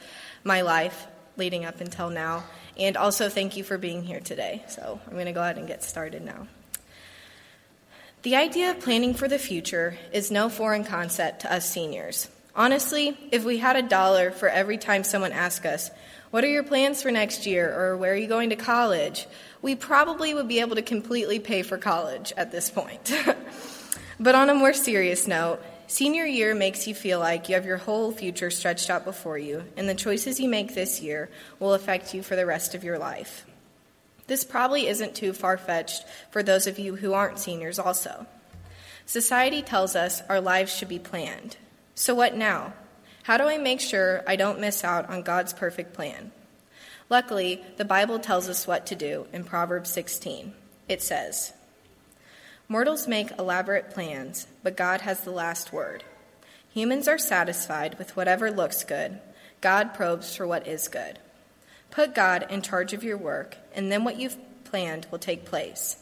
my 0.45 0.61
life 0.61 1.07
leading 1.35 1.65
up 1.65 1.81
until 1.81 2.09
now. 2.09 2.45
And 2.77 2.95
also 2.95 3.27
thank 3.27 3.57
you 3.57 3.65
for 3.65 3.77
being 3.77 4.01
here 4.01 4.21
today. 4.21 4.63
So 4.69 4.97
I'm 5.07 5.13
going 5.13 5.25
to 5.25 5.33
go 5.33 5.41
ahead 5.41 5.57
and 5.57 5.67
get 5.67 5.83
started 5.83 6.23
now. 6.23 6.47
The 8.23 8.35
idea 8.35 8.71
of 8.71 8.79
planning 8.79 9.13
for 9.13 9.27
the 9.27 9.37
future 9.39 9.97
is 10.11 10.31
no 10.31 10.49
foreign 10.49 10.83
concept 10.83 11.41
to 11.41 11.53
us 11.53 11.69
seniors. 11.69 12.27
Honestly, 12.55 13.15
if 13.31 13.45
we 13.45 13.59
had 13.59 13.75
a 13.75 13.83
dollar 13.83 14.31
for 14.31 14.49
every 14.49 14.77
time 14.77 15.03
someone 15.03 15.31
asked 15.31 15.65
us, 15.65 15.91
What 16.31 16.43
are 16.43 16.49
your 16.49 16.63
plans 16.63 17.01
for 17.01 17.11
next 17.11 17.45
year? 17.45 17.71
or 17.71 17.95
Where 17.95 18.13
are 18.13 18.17
you 18.17 18.27
going 18.27 18.49
to 18.49 18.55
college? 18.55 19.27
we 19.61 19.75
probably 19.75 20.33
would 20.33 20.47
be 20.47 20.59
able 20.59 20.75
to 20.75 20.81
completely 20.81 21.39
pay 21.39 21.61
for 21.61 21.77
college 21.77 22.33
at 22.37 22.51
this 22.51 22.69
point. 22.69 23.13
but 24.19 24.35
on 24.35 24.49
a 24.49 24.53
more 24.53 24.73
serious 24.73 25.27
note, 25.27 25.59
senior 25.87 26.25
year 26.25 26.53
makes 26.55 26.87
you 26.87 26.95
feel 26.95 27.19
like 27.19 27.49
you 27.49 27.55
have 27.55 27.65
your 27.65 27.77
whole 27.77 28.11
future 28.11 28.49
stretched 28.49 28.89
out 28.89 29.05
before 29.05 29.37
you, 29.37 29.63
and 29.75 29.87
the 29.87 29.95
choices 29.95 30.39
you 30.39 30.49
make 30.49 30.73
this 30.73 31.01
year 31.01 31.29
will 31.59 31.73
affect 31.73 32.13
you 32.13 32.21
for 32.23 32.35
the 32.35 32.45
rest 32.45 32.75
of 32.75 32.83
your 32.83 32.97
life. 32.99 33.45
This 34.27 34.43
probably 34.43 34.87
isn't 34.87 35.15
too 35.15 35.33
far 35.33 35.57
fetched 35.57 36.05
for 36.31 36.43
those 36.43 36.67
of 36.67 36.79
you 36.79 36.97
who 36.97 37.13
aren't 37.13 37.39
seniors, 37.39 37.79
also. 37.79 38.27
Society 39.05 39.61
tells 39.61 39.95
us 39.95 40.21
our 40.27 40.41
lives 40.41 40.75
should 40.75 40.89
be 40.89 40.99
planned. 40.99 41.57
So, 41.95 42.13
what 42.13 42.35
now? 42.35 42.73
How 43.23 43.37
do 43.37 43.45
I 43.45 43.57
make 43.57 43.79
sure 43.79 44.23
I 44.27 44.35
don't 44.35 44.59
miss 44.59 44.83
out 44.83 45.09
on 45.09 45.21
God's 45.21 45.53
perfect 45.53 45.93
plan? 45.93 46.31
Luckily, 47.09 47.61
the 47.77 47.85
Bible 47.85 48.19
tells 48.19 48.49
us 48.49 48.67
what 48.67 48.85
to 48.87 48.95
do 48.95 49.27
in 49.31 49.45
Proverbs 49.45 49.89
16. 49.91 50.53
It 50.89 51.01
says, 51.01 51.53
Mortals 52.67 53.07
make 53.07 53.31
elaborate 53.39 53.91
plans, 53.91 54.45
but 54.61 54.75
God 54.75 55.01
has 55.01 55.21
the 55.21 55.31
last 55.31 55.71
word. 55.71 56.03
Humans 56.73 57.07
are 57.07 57.17
satisfied 57.17 57.97
with 57.97 58.15
whatever 58.17 58.51
looks 58.51 58.83
good. 58.83 59.19
God 59.61 59.93
probes 59.93 60.35
for 60.35 60.45
what 60.45 60.67
is 60.67 60.89
good. 60.89 61.17
Put 61.91 62.15
God 62.15 62.45
in 62.49 62.61
charge 62.61 62.93
of 62.93 63.03
your 63.03 63.17
work, 63.17 63.57
and 63.73 63.91
then 63.91 64.03
what 64.03 64.19
you've 64.19 64.37
planned 64.63 65.07
will 65.09 65.19
take 65.19 65.45
place. 65.45 65.97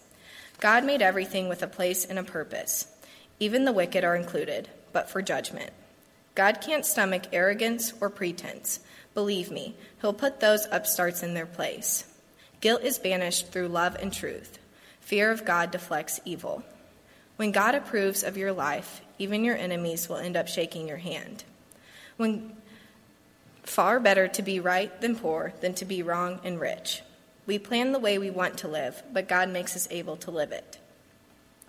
God 0.60 0.84
made 0.84 1.01
everything 1.01 1.50
with 1.50 1.62
a 1.63 1.68
place 1.68 2.06
and 2.06 2.18
a 2.18 2.24
purpose. 2.24 2.88
Even 3.39 3.65
the 3.65 3.74
wicked 3.74 4.04
are 4.04 4.15
included, 4.15 4.70
but 4.94 5.10
for 5.10 5.22
judgment. 5.22 5.72
God 6.34 6.60
can't 6.62 6.86
stomach 6.86 7.24
arrogance 7.32 7.94
or 8.01 8.10
pretense. 8.10 8.80
Believe 9.13 9.51
me, 9.51 9.75
He'll 10.01 10.13
put 10.13 10.39
those 10.39 10.68
upstarts 10.72 11.24
in 11.24 11.34
their 11.34 11.46
place. 11.46 12.06
Guilt 12.62 12.84
is 12.84 13.00
banished 13.00 13.51
through 13.51 13.68
love 13.68 13.96
and 13.96 14.12
truth. 14.12 14.60
Fear 15.00 15.31
of 15.31 15.46
God 15.46 15.72
deflects 15.72 16.20
evil. 16.25 16.64
When 17.36 17.51
God 17.51 17.75
approves 17.75 18.24
of 18.24 18.38
your 18.38 18.53
life, 18.53 19.01
even 19.20 19.44
your 19.44 19.55
enemies 19.57 20.09
will 20.09 20.18
end 20.18 20.36
up 20.36 20.48
shaking 20.48 20.88
your 20.88 20.98
hand. 20.98 21.44
When 22.18 22.55
far 23.66 24.00
better 24.00 24.28
to 24.28 24.42
be 24.42 24.60
right 24.60 25.01
than 25.01 25.16
poor 25.16 25.54
than 25.62 25.74
to 25.75 25.86
be 25.86 26.04
wrong 26.04 26.40
and 26.44 26.60
rich. 26.60 27.01
We 27.46 27.60
plan 27.60 27.92
the 27.92 28.00
way 28.00 28.18
we 28.18 28.30
want 28.30 28.58
to 28.60 28.68
live, 28.68 29.04
but 29.12 29.28
God 29.28 29.50
makes 29.50 29.75
us 29.75 29.88
able 29.92 30.18
to 30.18 30.32
live 30.32 30.51
it. 30.51 30.80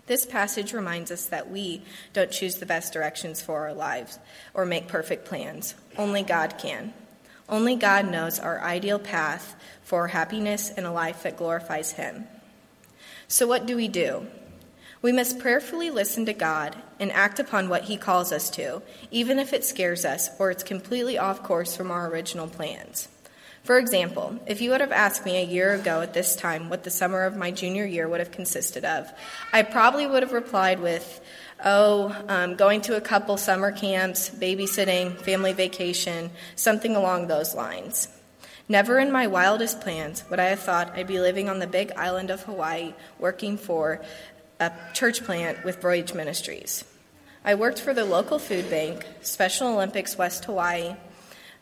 This 0.07 0.25
passage 0.25 0.73
reminds 0.73 1.11
us 1.11 1.25
that 1.25 1.51
we 1.51 1.81
don't 2.13 2.31
choose 2.31 2.55
the 2.55 2.65
best 2.65 2.93
directions 2.93 3.41
for 3.41 3.67
our 3.67 3.73
lives 3.73 4.17
or 4.53 4.65
make 4.65 4.87
perfect 4.87 5.25
plans. 5.25 5.75
Only 5.97 6.23
God 6.23 6.57
can. 6.57 6.93
Only 7.49 7.75
God 7.75 8.09
knows 8.09 8.39
our 8.39 8.61
ideal 8.61 8.99
path 8.99 9.55
for 9.83 10.07
happiness 10.07 10.69
and 10.69 10.85
a 10.85 10.91
life 10.91 11.23
that 11.23 11.37
glorifies 11.37 11.91
Him. 11.91 12.25
So, 13.27 13.47
what 13.47 13.65
do 13.65 13.75
we 13.75 13.89
do? 13.89 14.27
We 15.01 15.11
must 15.11 15.39
prayerfully 15.39 15.91
listen 15.91 16.25
to 16.25 16.33
God 16.33 16.75
and 16.99 17.11
act 17.11 17.39
upon 17.39 17.69
what 17.69 17.83
He 17.83 17.97
calls 17.97 18.31
us 18.31 18.49
to, 18.51 18.81
even 19.11 19.37
if 19.37 19.53
it 19.53 19.63
scares 19.63 20.05
us 20.05 20.29
or 20.39 20.49
it's 20.49 20.63
completely 20.63 21.17
off 21.17 21.43
course 21.43 21.75
from 21.75 21.91
our 21.91 22.09
original 22.09 22.47
plans. 22.47 23.07
For 23.63 23.77
example, 23.77 24.39
if 24.47 24.61
you 24.61 24.71
would 24.71 24.79
have 24.79 24.93
asked 24.93 25.25
me 25.25 25.37
a 25.37 25.45
year 25.45 25.73
ago 25.73 25.99
at 25.99 26.13
this 26.13 26.37
time 26.37 26.69
what 26.69 26.83
the 26.85 26.89
summer 26.89 27.25
of 27.25 27.35
my 27.35 27.51
junior 27.51 27.85
year 27.85 28.07
would 28.07 28.21
have 28.21 28.31
consisted 28.31 28.85
of, 28.85 29.11
I 29.51 29.63
probably 29.63 30.07
would 30.07 30.23
have 30.23 30.31
replied 30.31 30.79
with, 30.79 31.19
oh, 31.63 32.15
um, 32.29 32.55
going 32.55 32.79
to 32.81 32.95
a 32.95 33.01
couple 33.01 33.35
summer 33.35 33.73
camps, 33.73 34.29
babysitting, 34.29 35.17
family 35.17 35.51
vacation, 35.51 36.31
something 36.55 36.95
along 36.95 37.27
those 37.27 37.53
lines. 37.53 38.07
Never 38.69 38.99
in 38.99 39.11
my 39.11 39.27
wildest 39.27 39.81
plans 39.81 40.23
would 40.29 40.39
I 40.39 40.45
have 40.45 40.59
thought 40.59 40.97
I'd 40.97 41.07
be 41.07 41.19
living 41.19 41.49
on 41.49 41.59
the 41.59 41.67
big 41.67 41.91
island 41.93 42.29
of 42.29 42.43
Hawaii 42.43 42.93
working 43.19 43.57
for 43.57 44.01
a 44.59 44.71
church 44.93 45.23
plant 45.23 45.63
with 45.63 45.81
Voyage 45.81 46.13
Ministries. 46.13 46.83
I 47.45 47.55
worked 47.55 47.79
for 47.79 47.93
the 47.93 48.05
local 48.05 48.39
food 48.39 48.69
bank, 48.69 49.05
Special 49.21 49.67
Olympics 49.67 50.17
West 50.17 50.45
Hawaii, 50.45 50.95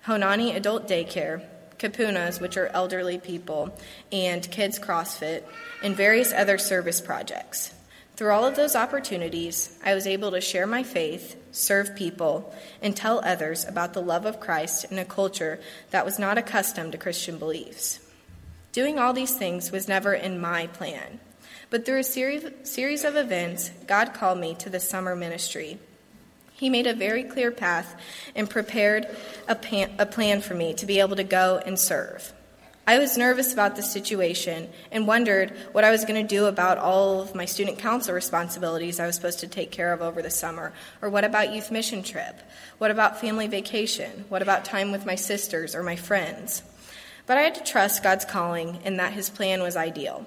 Honani 0.05 0.55
Adult 0.55 0.87
Daycare, 0.87 1.43
Kupunas, 1.77 2.39
which 2.39 2.57
are 2.57 2.67
elderly 2.67 3.17
people, 3.17 3.77
and 4.11 4.49
Kids 4.49 4.79
CrossFit, 4.79 5.43
and 5.83 5.95
various 5.95 6.31
other 6.31 6.57
service 6.57 7.01
projects. 7.01 7.73
Through 8.15 8.31
all 8.31 8.45
of 8.45 8.55
those 8.55 8.77
opportunities, 8.77 9.77
I 9.83 9.93
was 9.93 10.07
able 10.07 10.31
to 10.31 10.39
share 10.39 10.65
my 10.65 10.83
faith, 10.83 11.35
serve 11.51 11.97
people, 11.97 12.55
and 12.81 12.95
tell 12.95 13.19
others 13.25 13.65
about 13.65 13.93
the 13.93 14.01
love 14.01 14.25
of 14.25 14.39
Christ 14.39 14.85
in 14.89 14.97
a 14.97 15.05
culture 15.05 15.59
that 15.91 16.05
was 16.05 16.17
not 16.17 16.37
accustomed 16.37 16.93
to 16.93 16.97
Christian 16.97 17.37
beliefs. 17.37 17.99
Doing 18.71 18.97
all 18.97 19.11
these 19.11 19.37
things 19.37 19.71
was 19.71 19.89
never 19.89 20.13
in 20.13 20.39
my 20.39 20.67
plan, 20.67 21.19
but 21.75 21.85
through 21.85 21.99
a 21.99 22.03
series, 22.03 23.03
of 23.03 23.17
events, 23.17 23.69
God 23.85 24.13
called 24.13 24.39
me 24.39 24.55
to 24.55 24.69
the 24.69 24.79
summer 24.79 25.13
ministry 25.13 25.77
he 26.55 26.69
made 26.69 26.87
a 26.87 26.93
very 26.93 27.23
clear 27.23 27.51
path 27.51 27.99
and 28.33 28.49
prepared 28.49 29.07
a 29.49 29.55
plan 29.55 30.39
for 30.39 30.53
me 30.53 30.73
to 30.75 30.85
be 30.85 31.01
able 31.01 31.17
to 31.17 31.23
go 31.25 31.61
and 31.65 31.77
serve. 31.77 32.31
I 32.87 32.97
was 32.97 33.17
nervous 33.17 33.51
about 33.51 33.75
the 33.75 33.83
situation 33.83 34.69
and 34.89 35.05
wondered 35.05 35.51
what 35.73 35.83
I 35.83 35.91
was 35.91 36.05
going 36.05 36.25
to 36.25 36.35
do 36.35 36.45
about 36.45 36.77
all 36.77 37.19
of 37.19 37.35
my 37.35 37.43
student 37.43 37.79
council 37.79 38.13
responsibilities 38.13 39.01
I 39.01 39.05
was 39.05 39.17
supposed 39.17 39.41
to 39.41 39.47
take 39.49 39.71
care 39.71 39.91
of 39.91 40.01
over 40.01 40.21
the 40.21 40.29
summer. 40.29 40.71
Or 41.01 41.09
what 41.09 41.25
about 41.25 41.53
youth 41.53 41.71
mission 41.71 42.03
trip? 42.03 42.39
What 42.77 42.89
about 42.89 43.19
family 43.19 43.47
vacation? 43.47 44.23
What 44.29 44.41
about 44.41 44.63
time 44.63 44.93
with 44.93 45.05
my 45.05 45.15
sisters 45.15 45.75
or 45.75 45.83
my 45.83 45.97
friends? 45.97 46.63
But 47.25 47.37
I 47.37 47.41
had 47.41 47.55
to 47.55 47.63
trust 47.63 48.01
God's 48.01 48.23
calling 48.23 48.79
and 48.85 48.97
that 48.99 49.11
His 49.11 49.29
plan 49.29 49.61
was 49.61 49.75
ideal. 49.75 50.25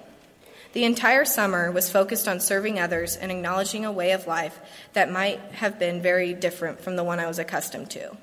The 0.73 0.83
entire 0.83 1.25
summer 1.25 1.71
was 1.71 1.91
focused 1.91 2.27
on 2.27 2.39
serving 2.39 2.79
others 2.79 3.15
and 3.15 3.31
acknowledging 3.31 3.85
a 3.85 3.91
way 3.91 4.11
of 4.11 4.27
life 4.27 4.59
that 4.93 5.11
might 5.11 5.39
have 5.53 5.79
been 5.79 6.01
very 6.01 6.33
different 6.33 6.79
from 6.79 6.95
the 6.95 7.03
one 7.03 7.19
I 7.19 7.27
was 7.27 7.39
accustomed 7.39 7.89
to. 7.91 8.15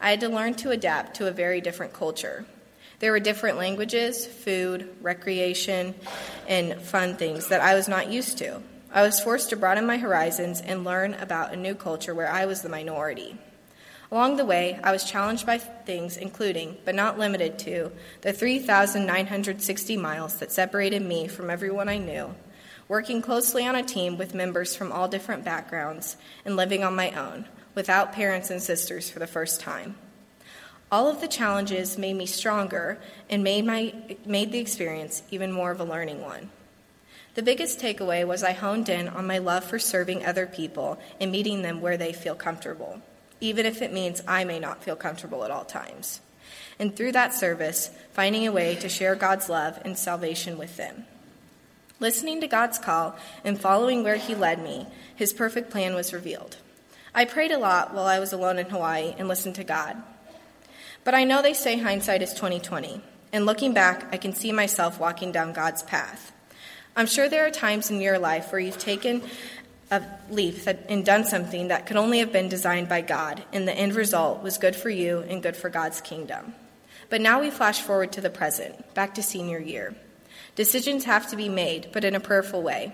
I 0.00 0.10
had 0.10 0.20
to 0.20 0.28
learn 0.28 0.54
to 0.56 0.70
adapt 0.70 1.16
to 1.16 1.28
a 1.28 1.32
very 1.32 1.62
different 1.62 1.94
culture. 1.94 2.44
There 2.98 3.12
were 3.12 3.20
different 3.20 3.56
languages, 3.56 4.26
food, 4.26 4.94
recreation, 5.00 5.94
and 6.46 6.80
fun 6.80 7.16
things 7.16 7.48
that 7.48 7.62
I 7.62 7.74
was 7.74 7.88
not 7.88 8.12
used 8.12 8.36
to. 8.38 8.60
I 8.92 9.02
was 9.02 9.20
forced 9.20 9.50
to 9.50 9.56
broaden 9.56 9.86
my 9.86 9.96
horizons 9.96 10.60
and 10.60 10.84
learn 10.84 11.14
about 11.14 11.52
a 11.52 11.56
new 11.56 11.74
culture 11.74 12.14
where 12.14 12.30
I 12.30 12.44
was 12.46 12.60
the 12.60 12.68
minority. 12.68 13.38
Along 14.10 14.36
the 14.36 14.46
way, 14.46 14.80
I 14.82 14.90
was 14.90 15.04
challenged 15.04 15.44
by 15.44 15.58
things 15.58 16.16
including, 16.16 16.78
but 16.86 16.94
not 16.94 17.18
limited 17.18 17.58
to, 17.60 17.92
the 18.22 18.32
3,960 18.32 19.96
miles 19.98 20.38
that 20.38 20.50
separated 20.50 21.02
me 21.02 21.28
from 21.28 21.50
everyone 21.50 21.90
I 21.90 21.98
knew, 21.98 22.34
working 22.88 23.20
closely 23.20 23.66
on 23.66 23.76
a 23.76 23.82
team 23.82 24.16
with 24.16 24.34
members 24.34 24.74
from 24.74 24.92
all 24.92 25.08
different 25.08 25.44
backgrounds, 25.44 26.16
and 26.46 26.56
living 26.56 26.82
on 26.82 26.96
my 26.96 27.10
own, 27.10 27.44
without 27.74 28.14
parents 28.14 28.48
and 28.48 28.62
sisters 28.62 29.10
for 29.10 29.18
the 29.18 29.26
first 29.26 29.60
time. 29.60 29.94
All 30.90 31.08
of 31.08 31.20
the 31.20 31.28
challenges 31.28 31.98
made 31.98 32.16
me 32.16 32.24
stronger 32.24 32.98
and 33.28 33.44
made, 33.44 33.66
my, 33.66 33.92
made 34.24 34.52
the 34.52 34.58
experience 34.58 35.22
even 35.30 35.52
more 35.52 35.70
of 35.70 35.80
a 35.80 35.84
learning 35.84 36.22
one. 36.22 36.48
The 37.34 37.42
biggest 37.42 37.78
takeaway 37.78 38.26
was 38.26 38.42
I 38.42 38.52
honed 38.52 38.88
in 38.88 39.06
on 39.06 39.26
my 39.26 39.36
love 39.36 39.64
for 39.64 39.78
serving 39.78 40.24
other 40.24 40.46
people 40.46 40.98
and 41.20 41.30
meeting 41.30 41.60
them 41.60 41.82
where 41.82 41.98
they 41.98 42.14
feel 42.14 42.34
comfortable. 42.34 43.02
Even 43.40 43.66
if 43.66 43.82
it 43.82 43.92
means 43.92 44.22
I 44.26 44.44
may 44.44 44.58
not 44.58 44.82
feel 44.82 44.96
comfortable 44.96 45.44
at 45.44 45.50
all 45.50 45.64
times. 45.64 46.20
And 46.78 46.94
through 46.94 47.12
that 47.12 47.34
service, 47.34 47.90
finding 48.12 48.46
a 48.46 48.52
way 48.52 48.74
to 48.76 48.88
share 48.88 49.14
God's 49.14 49.48
love 49.48 49.80
and 49.84 49.98
salvation 49.98 50.58
with 50.58 50.76
them. 50.76 51.04
Listening 52.00 52.40
to 52.40 52.46
God's 52.46 52.78
call 52.78 53.16
and 53.44 53.60
following 53.60 54.04
where 54.04 54.16
He 54.16 54.34
led 54.34 54.62
me, 54.62 54.86
His 55.14 55.32
perfect 55.32 55.70
plan 55.70 55.94
was 55.94 56.12
revealed. 56.12 56.56
I 57.14 57.24
prayed 57.24 57.50
a 57.50 57.58
lot 57.58 57.92
while 57.92 58.06
I 58.06 58.20
was 58.20 58.32
alone 58.32 58.58
in 58.58 58.70
Hawaii 58.70 59.14
and 59.18 59.26
listened 59.26 59.56
to 59.56 59.64
God. 59.64 59.96
But 61.02 61.14
I 61.14 61.24
know 61.24 61.42
they 61.42 61.54
say 61.54 61.78
hindsight 61.78 62.22
is 62.22 62.32
2020, 62.34 63.00
and 63.32 63.46
looking 63.46 63.74
back, 63.74 64.06
I 64.12 64.16
can 64.16 64.34
see 64.34 64.52
myself 64.52 65.00
walking 65.00 65.32
down 65.32 65.52
God's 65.52 65.82
path. 65.82 66.32
I'm 66.94 67.06
sure 67.06 67.28
there 67.28 67.46
are 67.46 67.50
times 67.50 67.90
in 67.90 68.00
your 68.00 68.18
life 68.18 68.52
where 68.52 68.60
you've 68.60 68.78
taken 68.78 69.22
leap 70.30 70.64
that, 70.64 70.86
and 70.88 71.04
done 71.04 71.24
something 71.24 71.68
that 71.68 71.86
could 71.86 71.96
only 71.96 72.18
have 72.18 72.32
been 72.32 72.48
designed 72.48 72.88
by 72.88 73.00
God, 73.00 73.42
and 73.52 73.66
the 73.66 73.72
end 73.72 73.94
result 73.94 74.42
was 74.42 74.58
good 74.58 74.76
for 74.76 74.90
you 74.90 75.20
and 75.20 75.42
good 75.42 75.56
for 75.56 75.68
God's 75.68 76.00
kingdom. 76.00 76.54
But 77.10 77.20
now 77.20 77.40
we 77.40 77.50
flash 77.50 77.80
forward 77.80 78.12
to 78.12 78.20
the 78.20 78.30
present, 78.30 78.94
back 78.94 79.14
to 79.14 79.22
senior 79.22 79.58
year. 79.58 79.94
Decisions 80.56 81.04
have 81.04 81.30
to 81.30 81.36
be 81.36 81.48
made, 81.48 81.88
but 81.92 82.04
in 82.04 82.14
a 82.14 82.20
prayerful 82.20 82.62
way. 82.62 82.92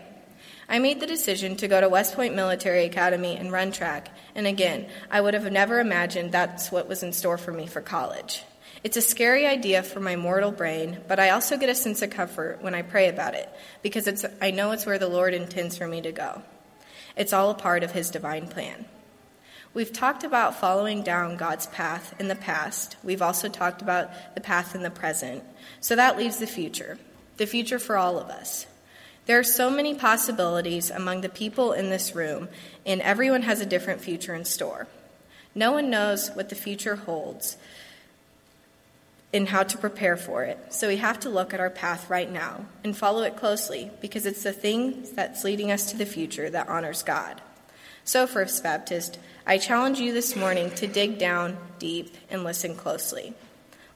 I 0.69 0.79
made 0.79 1.01
the 1.01 1.07
decision 1.07 1.57
to 1.57 1.69
go 1.69 1.81
to 1.81 1.89
West 1.89 2.15
Point 2.15 2.35
Military 2.35 2.85
Academy 2.85 3.37
and 3.37 3.51
run 3.51 3.73
track, 3.73 4.09
and 4.35 4.47
again, 4.47 4.87
I 5.11 5.21
would 5.21 5.35
have 5.35 5.51
never 5.51 5.81
imagined 5.81 6.33
that's 6.33 6.71
what 6.71 6.89
was 6.89 7.03
in 7.03 7.13
store 7.13 7.39
for 7.39 7.53
me 7.53 7.67
for 7.67 7.81
college. 7.81 8.43
It's 8.83 8.97
a 8.97 9.03
scary 9.03 9.47
idea 9.47 9.83
for 9.83 10.01
my 10.01 10.15
mortal 10.15 10.53
brain, 10.53 11.01
but 11.09 11.19
I 11.19 11.31
also 11.31 11.57
get 11.57 11.71
a 11.71 11.75
sense 11.75 12.03
of 12.03 12.11
comfort 12.11 12.63
when 12.63 12.75
I 12.75 12.83
pray 12.83 13.09
about 13.09 13.35
it, 13.35 13.49
because 13.83 14.27
I 14.41 14.53
know 14.53 14.71
it's 14.71 14.87
where 14.87 14.99
the 14.99 15.09
Lord 15.09 15.35
intends 15.35 15.77
for 15.77 15.89
me 15.89 16.01
to 16.03 16.13
go. 16.13 16.43
It's 17.17 17.33
all 17.33 17.51
a 17.51 17.55
part 17.55 17.83
of 17.83 17.93
His 17.93 18.11
divine 18.11 18.49
plan. 18.49 18.87
We've 19.73 19.93
talked 19.93 20.23
about 20.23 20.61
following 20.61 21.03
down 21.03 21.37
God's 21.37 21.67
path 21.67 22.15
in 22.21 22.29
the 22.29 22.37
past. 22.37 22.97
We've 23.03 23.23
also 23.23 23.49
talked 23.49 23.83
about 23.83 24.35
the 24.35 24.41
path 24.41 24.75
in 24.75 24.83
the 24.83 24.91
present. 24.91 25.43
So 25.81 25.97
that 25.97 26.17
leaves 26.17 26.39
the 26.39 26.47
future, 26.47 26.99
the 27.39 27.47
future 27.47 27.81
for 27.81 27.97
all 27.97 28.19
of 28.19 28.29
us. 28.29 28.67
There 29.27 29.39
are 29.39 29.45
so 29.45 29.71
many 29.71 29.95
possibilities 29.95 30.91
among 30.91 31.23
the 31.23 31.29
people 31.29 31.73
in 31.73 31.91
this 31.91 32.15
room, 32.15 32.49
and 32.87 33.01
everyone 33.01 33.43
has 33.43 33.61
a 33.61 33.67
different 33.67 34.01
future 34.01 34.35
in 34.35 34.45
store. 34.45 34.87
No 35.55 35.73
one 35.73 35.91
knows 35.91 36.31
what 36.31 36.51
the 36.51 36.55
future 36.55 36.97
holds 36.97 37.57
and 39.35 39.49
how 39.49 39.65
to 39.65 39.77
prepare 39.77 40.17
for 40.17 40.45
it, 40.45 40.73
so 40.73 40.87
we 40.87 40.97
have 40.97 41.19
to 41.19 41.29
look 41.29 41.53
at 41.53 41.59
our 41.59 41.69
path 41.69 42.09
right 42.09 42.31
now 42.31 42.65
and 42.85 42.97
follow 42.97 43.23
it 43.23 43.37
closely 43.37 43.91
because 44.01 44.27
it's 44.27 44.45
the 44.45 44.53
thing 44.53 45.05
that's 45.15 45.43
leading 45.43 45.73
us 45.73 45.91
to 45.91 45.97
the 45.97 46.07
future 46.07 46.49
that 46.49 46.69
honors 46.69 47.03
God. 47.03 47.41
So, 48.05 48.29
First 48.29 48.63
Baptist, 48.63 49.19
I 49.45 49.59
challenge 49.59 49.99
you 49.99 50.13
this 50.13 50.37
morning 50.37 50.71
to 50.77 50.87
dig 50.87 51.19
down 51.19 51.57
deep 51.81 52.15
and 52.31 52.45
listen 52.45 52.77
closely. 52.77 53.35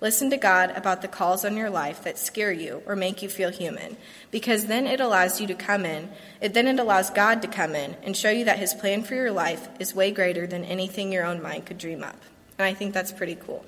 Listen 0.01 0.29
to 0.31 0.37
God 0.37 0.73
about 0.77 1.03
the 1.03 1.09
calls 1.09 1.45
on 1.45 1.57
your 1.57 1.71
life 1.71 2.03
that 2.03 2.19
scare 2.19 2.53
you 2.53 2.83
or 2.87 2.97
make 2.97 3.23
you 3.23 3.29
feel 3.29 3.51
human, 3.51 3.97
because 4.33 4.67
then 4.67 4.89
it 4.89 4.99
allows 4.99 5.41
you 5.41 5.47
to 5.47 5.55
come 5.55 5.85
in, 5.85 6.11
it, 6.41 6.53
then 6.53 6.67
it 6.67 6.81
allows 6.81 7.11
God 7.11 7.43
to 7.43 7.49
come 7.49 7.77
in 7.77 7.97
and 8.03 8.17
show 8.17 8.31
you 8.31 8.45
that 8.47 8.59
His 8.59 8.75
plan 8.75 9.05
for 9.05 9.15
your 9.15 9.31
life 9.31 9.69
is 9.79 9.95
way 9.95 10.11
greater 10.11 10.49
than 10.49 10.65
anything 10.65 11.13
your 11.13 11.25
own 11.25 11.41
mind 11.41 11.67
could 11.67 11.79
dream 11.79 12.03
up. 12.03 12.21
And 12.59 12.67
I 12.67 12.75
think 12.75 12.93
that's 12.93 13.13
pretty 13.13 13.37
cool. 13.37 13.65